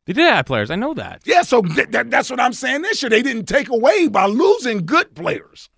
They 0.05 0.13
did 0.13 0.27
add 0.27 0.47
players. 0.47 0.71
I 0.71 0.75
know 0.75 0.95
that. 0.95 1.21
Yeah, 1.25 1.43
so 1.43 1.61
th- 1.61 1.91
th- 1.91 2.07
that's 2.07 2.31
what 2.31 2.39
I'm 2.39 2.53
saying 2.53 2.81
this 2.81 3.03
year. 3.03 3.11
They 3.11 3.21
didn't 3.21 3.45
take 3.45 3.69
away 3.69 4.07
by 4.07 4.25
losing 4.25 4.85
good 4.85 5.13
players. 5.13 5.69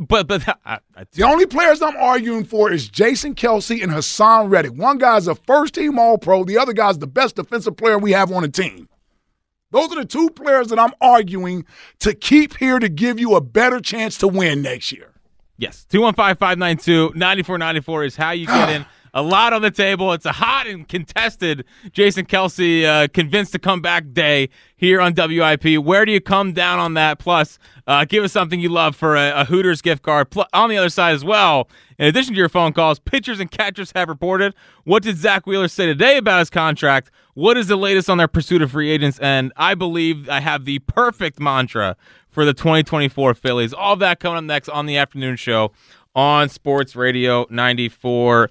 But 0.00 0.26
but 0.26 0.46
I, 0.64 0.78
I, 0.96 1.04
the 1.12 1.24
only 1.24 1.46
players 1.46 1.82
I'm 1.82 1.96
arguing 1.96 2.44
for 2.44 2.70
is 2.72 2.88
Jason 2.88 3.34
Kelce 3.34 3.82
and 3.82 3.92
Haason 3.92 4.50
Reddick. 4.50 4.72
One 4.72 4.98
guy's 4.98 5.26
a 5.26 5.34
first 5.34 5.74
team 5.74 5.98
All 5.98 6.18
Pro. 6.18 6.44
The 6.44 6.58
other 6.58 6.72
guy's 6.72 6.98
the 6.98 7.06
best 7.06 7.36
defensive 7.36 7.76
player 7.76 7.98
we 7.98 8.12
have 8.12 8.32
on 8.32 8.42
the 8.42 8.48
team. 8.48 8.88
Those 9.70 9.90
are 9.92 9.96
the 9.96 10.04
two 10.04 10.30
players 10.30 10.68
that 10.68 10.78
I'm 10.78 10.92
arguing 11.00 11.64
to 12.00 12.14
keep 12.14 12.56
here 12.56 12.78
to 12.78 12.88
give 12.88 13.18
you 13.18 13.34
a 13.34 13.40
better 13.40 13.80
chance 13.80 14.16
to 14.18 14.28
win 14.28 14.62
next 14.62 14.92
year. 14.92 15.10
Yes, 15.56 15.84
215 15.90 16.36
592 16.36 17.12
9494 17.16 18.04
is 18.04 18.16
how 18.16 18.30
you 18.30 18.46
get 18.46 18.68
in. 18.70 18.86
A 19.16 19.22
lot 19.22 19.52
on 19.52 19.62
the 19.62 19.70
table. 19.70 20.12
It's 20.12 20.26
a 20.26 20.32
hot 20.32 20.66
and 20.66 20.88
contested 20.88 21.64
Jason 21.92 22.26
Kelce 22.26 22.84
uh, 22.84 23.06
convinced 23.14 23.52
to 23.52 23.60
come 23.60 23.80
back 23.80 24.12
day 24.12 24.48
here 24.76 25.00
on 25.00 25.14
WIP. 25.16 25.78
Where 25.78 26.04
do 26.04 26.10
you 26.10 26.20
come 26.20 26.52
down 26.52 26.80
on 26.80 26.94
that? 26.94 27.20
Plus, 27.20 27.60
uh, 27.86 28.04
give 28.06 28.24
us 28.24 28.32
something 28.32 28.58
you 28.58 28.70
love 28.70 28.96
for 28.96 29.14
a, 29.14 29.30
a 29.42 29.44
Hooters 29.44 29.80
gift 29.82 30.02
card. 30.02 30.30
Plus, 30.30 30.48
on 30.52 30.68
the 30.68 30.76
other 30.76 30.88
side 30.88 31.14
as 31.14 31.24
well, 31.24 31.68
in 31.96 32.08
addition 32.08 32.34
to 32.34 32.38
your 32.38 32.48
phone 32.48 32.72
calls, 32.72 32.98
pitchers 32.98 33.38
and 33.38 33.48
catchers 33.48 33.92
have 33.94 34.08
reported. 34.08 34.52
What 34.82 35.04
did 35.04 35.16
Zack 35.16 35.46
Wheeler 35.46 35.68
say 35.68 35.86
today 35.86 36.16
about 36.16 36.40
his 36.40 36.50
contract? 36.50 37.12
What 37.34 37.56
is 37.56 37.68
the 37.68 37.76
latest 37.76 38.10
on 38.10 38.18
their 38.18 38.26
pursuit 38.26 38.62
of 38.62 38.72
free 38.72 38.90
agents? 38.90 39.20
And 39.20 39.52
I 39.56 39.76
believe 39.76 40.28
I 40.28 40.40
have 40.40 40.64
the 40.64 40.80
perfect 40.80 41.38
mantra 41.38 41.96
for 42.30 42.44
the 42.44 42.52
2024 42.52 43.34
Phillies. 43.34 43.72
All 43.72 43.94
that 43.94 44.18
coming 44.18 44.38
up 44.38 44.44
next 44.44 44.68
on 44.70 44.86
the 44.86 44.96
afternoon 44.96 45.36
show 45.36 45.70
on 46.16 46.48
Sports 46.48 46.96
Radio 46.96 47.46
94 47.50 48.50